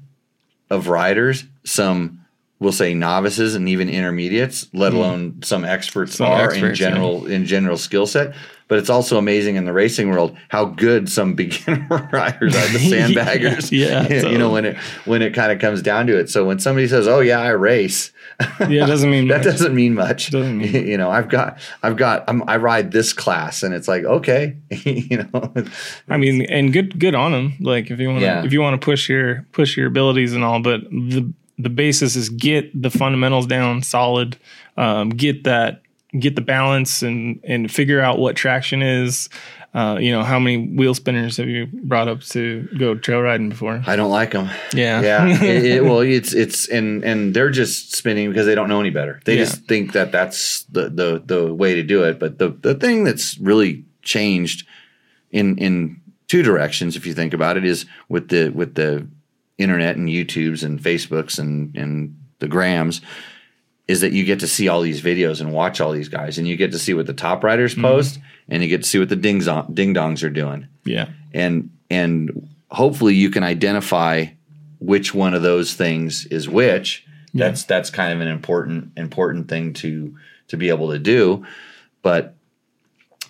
of 0.71 0.89
riders 0.89 1.45
some 1.65 2.25
we'll 2.61 2.73
say 2.73 2.93
novices 2.95 3.55
and 3.55 3.69
even 3.69 3.89
intermediates 3.89 4.67
let 4.73 4.93
alone 4.93 5.41
some 5.43 5.65
experts 5.65 6.13
Hmm. 6.13 6.25
Some 6.25 6.27
are 6.33 6.45
in 6.45 6.51
experts, 6.51 6.81
yeah. 6.81 6.89
general 6.91 7.27
in 7.27 7.45
general 7.45 7.77
skill 7.77 8.07
set 8.07 8.35
but 8.69 8.79
it's 8.79 8.91
also 8.91 9.19
amazing 9.19 9.57
in 9.57 9.65
the 9.65 9.73
racing 9.73 10.11
world 10.11 10.37
how 10.49 10.65
good 10.67 11.09
some 11.09 11.35
beginner 11.43 11.87
riders 12.13 12.55
are 12.55 12.69
the 12.69 12.79
sandbaggers 12.91 13.71
Yeah, 13.73 14.29
you 14.31 14.39
know 14.39 14.51
when 14.51 14.65
it 14.65 14.77
when 15.07 15.23
it 15.23 15.35
kind 15.35 15.51
of 15.51 15.59
comes 15.59 15.83
down 15.83 16.07
to 16.07 16.19
it 16.19 16.29
so 16.31 16.45
when 16.45 16.59
somebody 16.59 16.87
says 16.89 17.09
oh 17.09 17.21
yeah 17.21 17.41
i 17.41 17.49
race 17.49 18.13
Yeah, 18.61 18.85
it 18.85 18.87
doesn't 18.87 19.11
mean 19.11 19.29
that 19.29 19.39
much. 19.39 19.45
doesn't 19.45 19.75
mean 19.75 19.95
much 19.95 20.31
Doesn't 20.31 20.59
mean 20.59 20.87
you 20.87 20.97
know 20.97 21.11
i've 21.11 21.29
got 21.29 21.59
i've 21.83 21.97
got 21.97 22.25
I'm, 22.29 22.43
i 22.49 22.57
ride 22.57 22.93
this 22.93 23.13
class 23.13 23.63
and 23.63 23.75
it's 23.75 23.89
like 23.89 24.05
okay 24.05 24.57
you 24.85 25.19
know 25.25 25.53
I 26.09 26.17
mean, 26.17 26.43
and 26.47 26.73
good 26.73 26.99
good 26.99 27.15
on 27.15 27.33
them. 27.33 27.55
Like 27.61 27.91
if 27.91 27.99
you 28.01 28.09
want 28.09 28.21
to 28.21 28.25
Yeah. 28.27 28.45
if 28.45 28.53
you 28.53 28.61
want 28.61 28.81
to 28.81 28.85
push 28.85 29.09
your 29.09 29.47
push 29.53 29.77
your 29.77 29.87
abilities 29.87 30.35
and 30.35 30.45
all, 30.45 30.61
but 30.61 30.83
the 30.91 31.33
the 31.59 31.69
basis 31.71 32.15
is 32.17 32.29
get 32.29 32.71
the 32.81 32.91
fundamentals 32.91 33.47
down 33.47 33.83
solid. 33.83 34.37
Um, 34.77 35.09
get 35.11 35.45
that 35.45 35.83
get 36.19 36.35
the 36.35 36.41
balance 36.41 37.03
and 37.03 37.41
and 37.45 37.71
figure 37.71 38.01
out 38.01 38.19
what 38.19 38.37
traction 38.37 38.83
is. 38.83 39.29
Uh, 39.75 39.99
you 40.01 40.11
know, 40.11 40.23
how 40.23 40.39
many 40.39 40.67
wheel 40.67 40.95
spinners 40.95 41.37
have 41.37 41.47
you 41.47 41.67
brought 41.85 42.09
up 42.09 42.23
to 42.23 42.67
go 42.79 42.95
trail 42.95 43.21
riding 43.21 43.51
before? 43.51 43.83
I 43.87 43.97
don't 43.97 44.11
like 44.11 44.31
them. 44.33 44.49
Yeah. 44.73 45.03
yeah. 45.03 45.27
It, 45.43 45.65
it, 45.65 45.85
well, 45.85 46.01
it's 46.01 46.33
it's 46.33 46.67
and 46.69 47.05
and 47.05 47.35
they're 47.35 47.51
just 47.51 47.95
spinning 47.95 48.31
because 48.31 48.47
they 48.47 48.55
don't 48.55 48.69
know 48.71 48.81
any 48.81 48.91
better. 48.91 49.21
They 49.27 49.35
Yeah. 49.37 49.45
just 49.45 49.67
think 49.67 49.93
that 49.93 50.11
that's 50.11 50.63
the 50.65 50.89
the 50.89 51.23
the 51.25 51.55
way 51.55 51.75
to 51.75 51.83
do 51.83 52.03
it. 52.05 52.19
But 52.19 52.39
the 52.39 52.49
the 52.49 52.75
thing 52.75 53.05
that's 53.05 53.37
really 53.39 53.85
changed 54.03 54.67
in 55.31 55.59
in 55.59 56.01
two 56.29 56.43
directions, 56.43 56.97
if 56.97 57.07
you 57.07 57.13
think 57.13 57.35
about 57.35 57.59
it, 57.59 57.65
is 57.67 57.85
with 58.09 58.29
the 58.31 58.49
with 58.49 58.75
the 58.75 59.07
internet 59.59 59.97
and 59.97 60.09
YouTubes 60.09 60.63
and 60.65 60.81
Facebooks 60.81 61.39
and 61.39 61.77
and 61.77 62.17
the 62.39 62.49
grams. 62.49 63.03
Is 63.89 64.03
that 64.03 64.13
you 64.13 64.25
get 64.25 64.41
to 64.41 64.47
see 64.47 64.69
all 64.69 64.83
these 64.83 65.01
videos 65.01 65.41
and 65.41 65.51
watch 65.53 65.81
all 65.81 65.93
these 65.93 66.11
guys, 66.11 66.37
and 66.39 66.47
you 66.47 66.57
get 66.57 66.73
to 66.73 66.79
see 66.79 66.93
what 66.93 67.07
the 67.07 67.15
top 67.15 67.43
riders 67.43 67.75
post, 67.75 68.19
and 68.49 68.63
you 68.63 68.69
get 68.69 68.83
to 68.83 68.89
see 68.89 68.99
what 68.99 69.09
the 69.09 69.17
ding 69.17 69.39
ding 69.39 69.95
dongs 69.95 70.23
are 70.23 70.31
doing. 70.31 70.69
Yeah. 70.85 71.09
and 71.33 71.71
and 71.91 72.49
hopefully 72.71 73.15
you 73.15 73.31
can 73.31 73.43
identify 73.43 74.27
which 74.79 75.15
one 75.15 75.35
of 75.35 75.43
those 75.43 75.75
things 75.75 76.27
is 76.27 76.49
which. 76.49 77.05
That's 77.35 77.65
that's 77.65 77.91
kind 77.91 78.13
of 78.13 78.21
an 78.21 78.29
important 78.29 78.93
important 78.97 79.49
thing 79.49 79.73
to 79.75 80.17
to 80.49 80.57
be 80.57 80.69
able 80.69 80.91
to 80.93 80.99
do. 80.99 81.47
But 82.03 82.35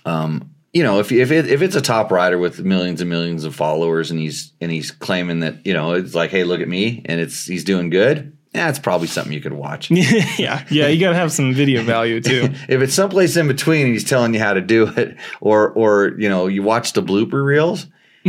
um 0.05 0.51
you 0.73 0.83
know 0.83 1.01
if 1.01 1.11
if 1.11 1.31
it, 1.31 1.49
if 1.49 1.63
it's 1.63 1.77
a 1.77 1.81
top 1.81 2.11
rider 2.11 2.39
with 2.39 2.61
millions 2.61 3.01
and 3.01 3.11
millions 3.11 3.45
of 3.45 3.55
followers 3.55 4.11
and 4.11 4.21
he's 4.21 4.53
and 4.61 4.71
he's 4.71 4.91
claiming 4.91 5.41
that 5.41 5.67
you 5.67 5.73
know 5.73 5.93
it's 5.93 6.15
like 6.15 6.31
hey 6.31 6.45
look 6.45 6.61
at 6.61 6.69
me 6.69 7.03
and 7.07 7.21
it's 7.21 7.47
he's 7.47 7.65
doing 7.65 7.91
good 7.91 8.37
it's 8.67 8.81
probably 8.81 9.07
something 9.07 9.33
you 9.33 9.41
could 9.41 9.53
watch 9.53 9.91
yeah. 9.91 10.65
Yeah. 10.71 10.89
You 10.89 10.99
got 10.99 11.11
to 11.11 11.15
have 11.17 11.31
some 11.31 11.55
video 11.55 11.83
value 11.85 12.21
too. 12.21 12.45
if 12.69 12.83
it's 12.83 12.95
someplace 12.95 13.37
in 13.37 13.47
between 13.47 13.85
and 13.87 13.93
he's 13.93 14.03
telling 14.05 14.35
you 14.35 14.41
how 14.41 14.55
to 14.55 14.61
do 14.61 14.89
it 14.89 15.17
or 15.41 15.71
or 15.71 16.15
you 16.19 16.29
know 16.29 16.47
you 16.49 16.63
watch 16.63 16.95
the 16.95 17.03
blooper 17.03 17.45
reels 17.45 17.87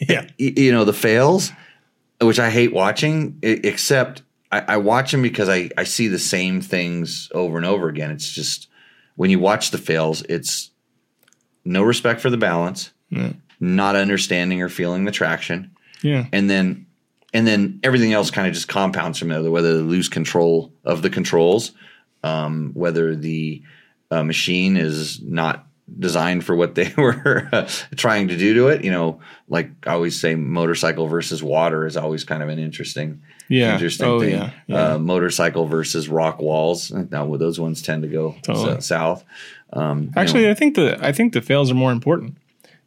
Yeah. 0.00 0.22
y- 0.38 0.52
you 0.56 0.72
know 0.72 0.84
the 0.84 0.92
fails 0.92 1.52
which 2.20 2.38
i 2.38 2.50
hate 2.50 2.72
watching 2.72 3.38
except 3.42 4.22
I, 4.50 4.60
I 4.60 4.76
watch 4.76 5.12
them 5.12 5.22
because 5.22 5.48
I, 5.48 5.70
I 5.78 5.84
see 5.84 6.08
the 6.08 6.18
same 6.18 6.60
things 6.60 7.30
over 7.32 7.56
and 7.56 7.64
over 7.64 7.88
again 7.88 8.10
it's 8.10 8.30
just 8.30 8.68
when 9.16 9.30
you 9.30 9.38
watch 9.38 9.70
the 9.70 9.78
fails 9.78 10.22
it's 10.28 10.70
no 11.64 11.82
respect 11.82 12.20
for 12.20 12.30
the 12.30 12.36
balance 12.36 12.90
Yeah. 13.10 13.32
not 13.60 13.96
understanding 13.96 14.60
or 14.62 14.68
feeling 14.68 15.04
the 15.04 15.12
traction 15.12 15.70
Yeah. 16.02 16.26
and 16.32 16.50
then 16.50 16.86
and 17.32 17.46
then 17.46 17.80
everything 17.82 18.12
else 18.12 18.30
kind 18.30 18.46
of 18.46 18.54
just 18.54 18.68
compounds 18.68 19.18
from 19.18 19.28
there 19.28 19.50
whether 19.50 19.76
they 19.78 19.82
lose 19.82 20.08
control 20.08 20.72
of 20.84 21.02
the 21.02 21.10
controls 21.10 21.72
um, 22.24 22.70
whether 22.74 23.16
the 23.16 23.62
uh, 24.10 24.22
machine 24.22 24.76
is 24.76 25.20
not 25.22 25.66
designed 25.98 26.44
for 26.44 26.54
what 26.56 26.74
they 26.74 26.92
were 26.96 27.48
uh, 27.52 27.68
trying 27.96 28.28
to 28.28 28.36
do 28.36 28.54
to 28.54 28.68
it 28.68 28.84
you 28.84 28.90
know 28.90 29.20
like 29.48 29.70
i 29.86 29.92
always 29.92 30.18
say 30.18 30.34
motorcycle 30.34 31.06
versus 31.08 31.42
water 31.42 31.86
is 31.86 31.96
always 31.96 32.24
kind 32.24 32.42
of 32.42 32.48
an 32.48 32.58
interesting 32.58 33.20
Yeah. 33.48 33.74
interesting 33.74 34.06
oh, 34.08 34.20
thing 34.20 34.30
yeah. 34.30 34.50
yeah. 34.68 34.92
Uh, 34.94 34.98
motorcycle 34.98 35.66
versus 35.66 36.08
rock 36.08 36.40
walls 36.40 36.90
now 36.90 37.36
those 37.36 37.58
ones 37.60 37.82
tend 37.82 38.02
to 38.02 38.08
go 38.08 38.36
Totally. 38.42 38.76
s- 38.76 38.86
south 38.86 39.24
um, 39.74 40.02
you 40.04 40.12
Actually, 40.16 40.42
know, 40.44 40.50
I 40.50 40.54
think 40.54 40.74
the 40.76 40.98
I 41.04 41.12
think 41.12 41.32
the 41.32 41.40
fails 41.40 41.70
are 41.70 41.74
more 41.74 41.92
important 41.92 42.36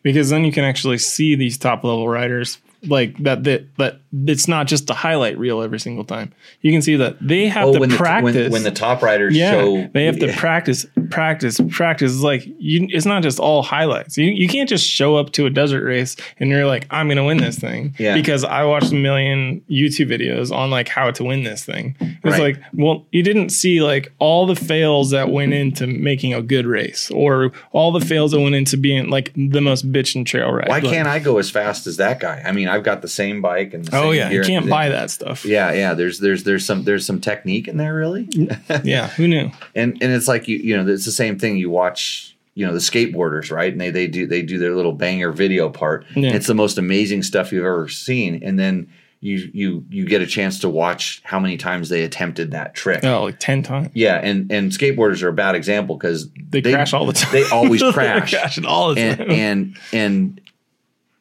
because 0.03 0.29
then 0.29 0.45
you 0.45 0.51
can 0.51 0.63
actually 0.63 0.99
see 0.99 1.33
these 1.35 1.57
top 1.57 1.83
level 1.83 2.07
riders 2.07 2.59
like 2.87 3.17
that 3.19 3.43
that 3.43 3.75
that 3.77 3.99
it's 4.27 4.47
not 4.47 4.67
just 4.67 4.89
a 4.89 4.93
highlight 4.93 5.37
reel 5.37 5.61
every 5.61 5.79
single 5.79 6.05
time. 6.05 6.31
You 6.61 6.71
can 6.71 6.81
see 6.81 6.95
that 6.95 7.17
they 7.19 7.47
have 7.47 7.67
oh, 7.67 7.73
to 7.73 7.79
when, 7.79 7.89
the, 7.89 7.97
practice. 7.97 8.35
when, 8.43 8.51
when 8.51 8.63
the 8.63 8.71
top 8.71 9.01
riders 9.01 9.35
yeah, 9.35 9.51
show 9.51 9.89
they 9.93 10.05
have 10.05 10.19
to 10.19 10.31
practice, 10.33 10.85
practice, 11.09 11.59
practice. 11.69 12.13
It's 12.13 12.21
like 12.21 12.45
you, 12.45 12.87
it's 12.91 13.05
not 13.05 13.23
just 13.23 13.39
all 13.39 13.61
highlights. 13.61 14.17
You 14.17 14.27
you 14.27 14.47
can't 14.47 14.69
just 14.69 14.87
show 14.87 15.15
up 15.17 15.31
to 15.33 15.45
a 15.45 15.49
desert 15.49 15.83
race 15.83 16.15
and 16.39 16.49
you're 16.49 16.65
like, 16.65 16.87
I'm 16.91 17.07
gonna 17.09 17.25
win 17.25 17.37
this 17.37 17.59
thing 17.59 17.93
Yeah. 17.97 18.15
because 18.15 18.43
I 18.43 18.63
watched 18.63 18.91
a 18.91 18.95
million 18.95 19.61
YouTube 19.69 20.09
videos 20.09 20.55
on 20.55 20.69
like 20.71 20.87
how 20.87 21.11
to 21.11 21.23
win 21.23 21.43
this 21.43 21.65
thing. 21.65 21.95
It's 21.99 22.23
Right. 22.23 22.39
like, 22.55 22.61
well, 22.73 23.05
you 23.11 23.21
didn't 23.23 23.49
see 23.49 23.81
like 23.81 24.13
all 24.19 24.45
the 24.45 24.55
fails 24.55 25.11
that 25.11 25.29
went 25.29 25.53
into 25.53 25.87
making 25.87 26.33
a 26.33 26.41
good 26.41 26.65
race 26.65 27.11
or 27.11 27.51
all 27.71 27.91
the 27.91 27.99
fails 28.05 28.31
that 28.31 28.39
went 28.39 28.55
into 28.55 28.77
being 28.77 29.09
like 29.09 29.31
the 29.35 29.61
most 29.61 29.91
bitchin' 29.91 30.25
trail 30.25 30.51
ride. 30.51 30.69
Why 30.69 30.79
Like, 30.79 30.85
can't 30.91 31.07
I 31.07 31.19
go 31.19 31.37
as 31.37 31.49
fast 31.49 31.85
as 31.87 31.97
that 31.97 32.19
guy? 32.19 32.41
I 32.45 32.51
mean, 32.51 32.67
I've 32.75 32.83
got 32.83 33.01
the 33.01 33.07
same 33.07 33.41
bike 33.41 33.73
and 33.73 33.85
the 33.85 33.97
Oh 33.97 34.11
yeah, 34.11 34.29
you 34.29 34.41
can't 34.43 34.63
and- 34.65 34.69
buy 34.69 34.89
that 34.89 35.09
stuff. 35.09 35.45
Yeah, 35.45 35.71
yeah. 35.73 35.93
There's 35.93 36.19
there's 36.19 36.43
there's 36.43 36.65
some 36.65 36.83
there's 36.83 37.05
some 37.05 37.19
technique 37.21 37.67
in 37.67 37.77
there 37.77 37.95
really, 37.95 38.27
Yeah, 38.83 39.07
who 39.09 39.27
knew? 39.27 39.49
and 39.73 39.97
and 40.01 40.11
it's 40.11 40.27
like 40.27 40.47
you 40.47 40.57
you 40.57 40.75
know 40.77 40.87
it's 40.91 41.05
the 41.05 41.11
same 41.11 41.39
thing. 41.39 41.57
You 41.57 41.69
watch 41.69 42.35
you 42.53 42.65
know 42.65 42.73
the 42.73 42.79
skateboarders 42.79 43.51
right, 43.51 43.71
and 43.71 43.81
they 43.81 43.89
they 43.91 44.07
do 44.07 44.27
they 44.27 44.41
do 44.41 44.57
their 44.57 44.75
little 44.75 44.93
banger 44.93 45.31
video 45.31 45.69
part. 45.69 46.05
Yeah. 46.15 46.33
It's 46.33 46.47
the 46.47 46.53
most 46.53 46.77
amazing 46.77 47.23
stuff 47.23 47.51
you've 47.51 47.65
ever 47.65 47.87
seen, 47.89 48.41
and 48.43 48.57
then 48.59 48.87
you 49.21 49.49
you 49.53 49.85
you 49.89 50.05
get 50.05 50.21
a 50.21 50.27
chance 50.27 50.59
to 50.59 50.69
watch 50.69 51.21
how 51.23 51.39
many 51.39 51.57
times 51.57 51.89
they 51.89 52.03
attempted 52.03 52.51
that 52.51 52.75
trick. 52.75 53.03
Oh, 53.03 53.23
like 53.23 53.39
ten 53.39 53.63
times. 53.63 53.89
Yeah, 53.93 54.19
and 54.23 54.51
and 54.51 54.71
skateboarders 54.71 55.23
are 55.23 55.29
a 55.29 55.33
bad 55.33 55.55
example 55.55 55.97
because 55.97 56.29
They, 56.49 56.61
crash 56.61 56.93
all 56.93 57.05
the 57.07 57.13
time. 57.13 57.31
They 57.33 57.43
always 57.49 57.81
crash. 57.93 58.31
crash 58.31 58.57
it 58.57 58.65
all 58.65 58.93
the 58.93 59.01
and 59.01 59.21
and 59.31 59.77
and 59.93 60.41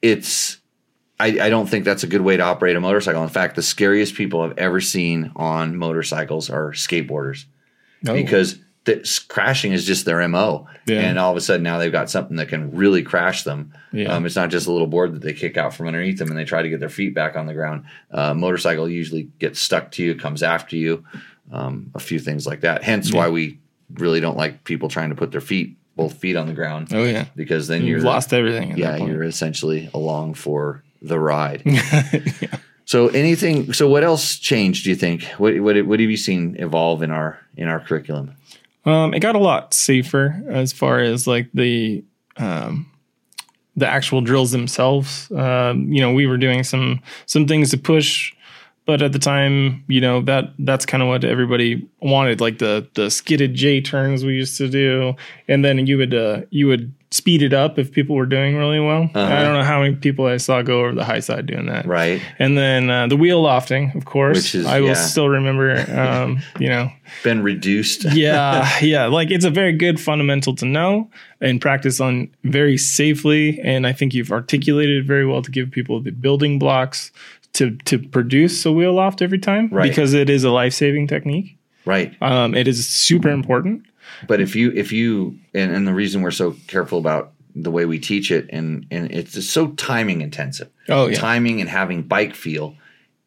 it's 0.02 0.58
I, 1.20 1.26
I 1.26 1.48
don't 1.50 1.68
think 1.68 1.84
that's 1.84 2.02
a 2.02 2.06
good 2.08 2.22
way 2.22 2.36
to 2.36 2.42
operate 2.42 2.74
a 2.76 2.80
motorcycle. 2.80 3.22
In 3.22 3.28
fact, 3.28 3.54
the 3.56 3.62
scariest 3.62 4.14
people 4.14 4.40
I've 4.42 4.58
ever 4.58 4.80
seen 4.80 5.30
on 5.36 5.76
motorcycles 5.76 6.50
are 6.50 6.72
skateboarders 6.72 7.44
No. 8.02 8.14
because 8.14 8.58
this 8.84 9.18
crashing 9.18 9.72
is 9.72 9.86
just 9.86 10.04
their 10.04 10.26
mo. 10.28 10.66
Yeah. 10.86 11.00
And 11.00 11.18
all 11.18 11.30
of 11.30 11.36
a 11.36 11.40
sudden 11.40 11.62
now 11.62 11.78
they've 11.78 11.92
got 11.92 12.10
something 12.10 12.36
that 12.36 12.48
can 12.48 12.70
really 12.76 13.02
crash 13.02 13.44
them. 13.44 13.72
Yeah. 13.92 14.12
Um, 14.12 14.26
it's 14.26 14.36
not 14.36 14.50
just 14.50 14.66
a 14.66 14.72
little 14.72 14.86
board 14.88 15.14
that 15.14 15.22
they 15.22 15.32
kick 15.32 15.56
out 15.56 15.72
from 15.72 15.86
underneath 15.86 16.18
them 16.18 16.28
and 16.30 16.38
they 16.38 16.44
try 16.44 16.62
to 16.62 16.68
get 16.68 16.80
their 16.80 16.88
feet 16.90 17.14
back 17.14 17.36
on 17.36 17.46
the 17.46 17.54
ground. 17.54 17.84
Uh, 18.10 18.34
motorcycle 18.34 18.88
usually 18.88 19.22
gets 19.38 19.60
stuck 19.60 19.90
to 19.92 20.02
you, 20.02 20.14
comes 20.16 20.42
after 20.42 20.76
you, 20.76 21.04
um, 21.52 21.90
a 21.94 22.00
few 22.00 22.18
things 22.18 22.46
like 22.46 22.60
that. 22.62 22.82
Hence 22.82 23.12
why 23.12 23.28
we 23.28 23.58
really 23.94 24.20
don't 24.20 24.36
like 24.36 24.64
people 24.64 24.88
trying 24.88 25.10
to 25.10 25.14
put 25.16 25.30
their 25.30 25.40
feet, 25.40 25.76
both 25.96 26.14
feet 26.18 26.34
on 26.36 26.46
the 26.48 26.52
ground 26.54 26.88
oh 26.92 27.04
yeah, 27.04 27.26
because 27.36 27.68
then 27.68 27.82
you've 27.82 27.88
you're 27.88 28.00
lost 28.00 28.32
everything. 28.34 28.72
At 28.72 28.78
yeah 28.78 28.90
that 28.92 28.98
point. 28.98 29.12
you're 29.12 29.22
essentially 29.22 29.88
along 29.94 30.34
for 30.34 30.82
the 31.06 31.20
ride. 31.20 31.62
So 32.86 33.08
anything 33.08 33.72
so 33.72 33.88
what 33.88 34.04
else 34.04 34.36
changed 34.36 34.84
do 34.84 34.90
you 34.90 34.96
think? 34.96 35.24
What, 35.38 35.58
what 35.60 35.86
what 35.86 36.00
have 36.00 36.10
you 36.10 36.16
seen 36.16 36.56
evolve 36.58 37.02
in 37.02 37.10
our 37.10 37.38
in 37.56 37.68
our 37.68 37.80
curriculum? 37.80 38.34
Um, 38.84 39.14
it 39.14 39.20
got 39.20 39.34
a 39.34 39.38
lot 39.38 39.72
safer 39.72 40.42
as 40.48 40.72
far 40.72 41.00
as 41.00 41.26
like 41.26 41.48
the 41.54 42.04
um, 42.36 42.90
the 43.76 43.86
actual 43.86 44.20
drills 44.20 44.50
themselves. 44.50 45.30
Um, 45.32 45.90
you 45.90 46.00
know, 46.00 46.12
we 46.12 46.26
were 46.26 46.36
doing 46.36 46.62
some 46.62 47.00
some 47.24 47.46
things 47.46 47.70
to 47.70 47.78
push, 47.78 48.34
but 48.84 49.00
at 49.00 49.12
the 49.12 49.18
time, 49.18 49.82
you 49.88 50.02
know 50.02 50.20
that 50.22 50.52
that's 50.58 50.84
kind 50.84 51.02
of 51.02 51.08
what 51.08 51.24
everybody 51.24 51.88
wanted, 52.02 52.42
like 52.42 52.58
the 52.58 52.86
the 52.94 53.10
skidded 53.10 53.54
J 53.54 53.80
turns 53.80 54.26
we 54.26 54.34
used 54.34 54.58
to 54.58 54.68
do, 54.68 55.14
and 55.48 55.64
then 55.64 55.86
you 55.86 55.96
would 55.96 56.12
uh, 56.12 56.42
you 56.50 56.66
would 56.66 56.92
speed 57.14 57.42
it 57.42 57.52
up 57.52 57.78
if 57.78 57.92
people 57.92 58.16
were 58.16 58.26
doing 58.26 58.56
really 58.56 58.80
well. 58.80 59.08
I 59.14 59.42
don't 59.44 59.54
know 59.54 59.62
how 59.62 59.80
many 59.80 59.94
people 59.94 60.26
I 60.26 60.36
saw 60.38 60.62
go 60.62 60.80
over 60.80 60.94
the 60.96 61.04
high 61.04 61.20
side 61.20 61.46
doing 61.46 61.66
that. 61.66 61.86
right 61.86 62.20
And 62.40 62.58
then 62.58 62.90
uh, 62.90 63.06
the 63.06 63.16
wheel 63.16 63.40
lofting, 63.40 63.92
of 63.94 64.04
course. 64.04 64.36
Which 64.38 64.54
is- 64.56 64.66
I 64.66 64.80
will 64.80 64.88
yeah. 64.88 64.94
still 64.94 65.28
remember. 65.28 65.64
Um, 66.04 66.40
you 66.58 66.68
know, 66.68 66.90
been 67.22 67.42
reduced 67.44 68.04
yeah, 68.14 68.68
yeah. 68.82 69.06
Like 69.06 69.30
it's 69.30 69.44
a 69.44 69.50
very 69.50 69.72
good 69.72 70.00
fundamental 70.00 70.54
to 70.56 70.66
know 70.66 71.08
and 71.40 71.60
practice 71.60 72.00
on 72.00 72.28
very 72.42 72.76
safely. 72.76 73.60
And 73.62 73.86
I 73.86 73.92
think 73.92 74.12
you've 74.12 74.32
articulated 74.32 75.04
it 75.04 75.06
very 75.06 75.24
well 75.26 75.40
to 75.42 75.50
give 75.52 75.70
people 75.70 76.00
the 76.00 76.10
building 76.10 76.58
blocks 76.58 77.12
to 77.54 77.76
to 77.84 77.98
produce 77.98 78.66
a 78.66 78.72
wheel 78.72 78.92
loft 78.94 79.22
every 79.22 79.38
time 79.38 79.68
Right. 79.70 79.88
because 79.88 80.14
it 80.14 80.28
is 80.28 80.42
a 80.42 80.50
life 80.50 80.72
saving 80.74 81.06
technique. 81.06 81.56
right 81.84 82.12
Um, 82.20 82.54
it 82.56 82.66
is 82.66 82.88
super 82.88 83.30
important. 83.30 83.84
But 84.26 84.40
if 84.40 84.54
you 84.56 84.72
if 84.72 84.92
you 84.92 85.38
and, 85.54 85.72
and 85.72 85.86
the 85.86 85.94
reason 85.94 86.22
we're 86.22 86.30
so 86.30 86.56
careful 86.66 86.98
about 86.98 87.32
the 87.54 87.70
way 87.70 87.84
we 87.84 87.98
teach 87.98 88.30
it 88.30 88.48
and 88.50 88.86
and 88.90 89.10
it's 89.10 89.32
just 89.32 89.50
so 89.50 89.68
timing 89.72 90.20
intensive. 90.20 90.70
Oh 90.88 91.06
yeah, 91.06 91.18
timing 91.18 91.60
and 91.60 91.70
having 91.70 92.02
bike 92.02 92.34
feel. 92.34 92.76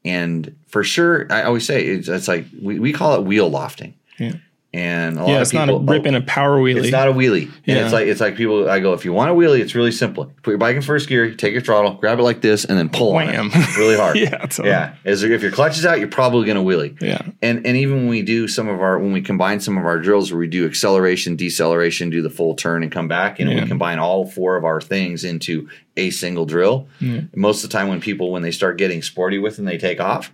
And 0.06 0.56
for 0.68 0.84
sure 0.86 1.28
i 1.32 1.44
always 1.44 1.66
say 1.66 1.86
it's, 1.86 2.08
it's 2.08 2.28
like 2.28 2.46
we, 2.62 2.80
we 2.80 2.94
call 2.94 3.16
it 3.16 3.24
wheel 3.24 3.50
lofting. 3.50 3.94
Yeah. 4.18 4.34
And 4.74 5.18
a 5.18 5.22
lot 5.22 5.30
yeah. 5.30 5.36
of 5.38 5.42
It's 5.44 5.52
people 5.52 5.80
not 5.82 5.90
a 5.94 5.98
ripping 5.98 6.14
oh, 6.14 6.18
a 6.20 6.22
power 6.22 6.60
wheelie. 6.60 6.84
It's 6.84 6.92
not 6.92 7.08
a 7.08 7.14
wheelie. 7.14 7.44
And 7.44 7.52
Yeah. 7.66 7.84
it's 7.86 7.94
like 7.94 8.08
it's 8.08 8.20
like 8.20 8.36
people 8.36 8.70
I 8.70 8.80
go, 8.82 8.94
if 8.94 9.06
you 9.06 9.14
want 9.14 9.32
a 9.32 9.34
wheelie, 9.34 9.60
it's 9.60 9.74
really 9.76 9.92
simple. 9.94 10.26
Put 10.44 10.52
your 10.52 10.58
bike 10.58 10.76
in 10.76 10.82
first 10.82 11.08
gear, 11.08 11.34
take 11.34 11.54
your 11.54 11.62
throttle, 11.62 11.94
grab 11.94 12.20
it 12.20 12.24
like 12.24 12.42
this, 12.42 12.66
and 12.66 12.78
then 12.78 12.90
pull 12.90 13.16
on 13.16 13.28
Wham. 13.28 13.50
it 13.54 13.78
really 13.78 13.96
hard. 13.96 14.18
Yeah, 14.18 14.38
totally. 14.40 14.70
yeah. 14.70 14.96
As 15.06 15.24
if 15.24 15.42
your 15.42 15.52
clutch 15.52 15.78
is 15.78 15.86
out, 15.86 16.00
you're 16.00 16.10
probably 16.10 16.46
gonna 16.46 16.62
wheelie. 16.64 17.02
yeah, 17.02 17.22
And 17.42 17.66
and 17.66 17.78
even 17.78 17.96
when 17.98 18.08
we 18.10 18.22
do 18.22 18.48
some 18.48 18.68
of 18.68 18.82
our 18.82 19.00
when 19.00 19.14
we 19.14 19.22
combine 19.22 19.60
some 19.62 19.78
of 19.78 19.86
our 19.86 20.00
drills 20.00 20.32
where 20.32 20.40
we 20.40 20.48
do 20.48 20.66
acceleration, 20.66 21.36
deceleration, 21.38 22.10
do 22.10 22.22
the 22.22 22.30
full 22.30 22.54
turn 22.54 22.84
and 22.84 22.92
come 22.92 23.08
back, 23.08 23.40
and 23.40 23.50
Yeah. 23.50 23.62
we 23.64 23.68
combine 23.68 24.00
all 24.00 24.26
four 24.28 24.58
of 24.58 24.66
our 24.66 24.82
things 24.82 25.24
into 25.24 25.70
a 25.96 26.10
single 26.10 26.46
drill. 26.46 26.88
Most 27.36 27.64
of 27.64 27.70
the 27.70 27.78
time 27.78 27.88
when 27.88 28.02
people 28.02 28.32
when 28.32 28.42
they 28.42 28.52
start 28.52 28.78
getting 28.78 29.02
sporty 29.02 29.40
with 29.40 29.58
and 29.60 29.68
they 29.68 29.78
take 29.78 30.00
off, 30.02 30.32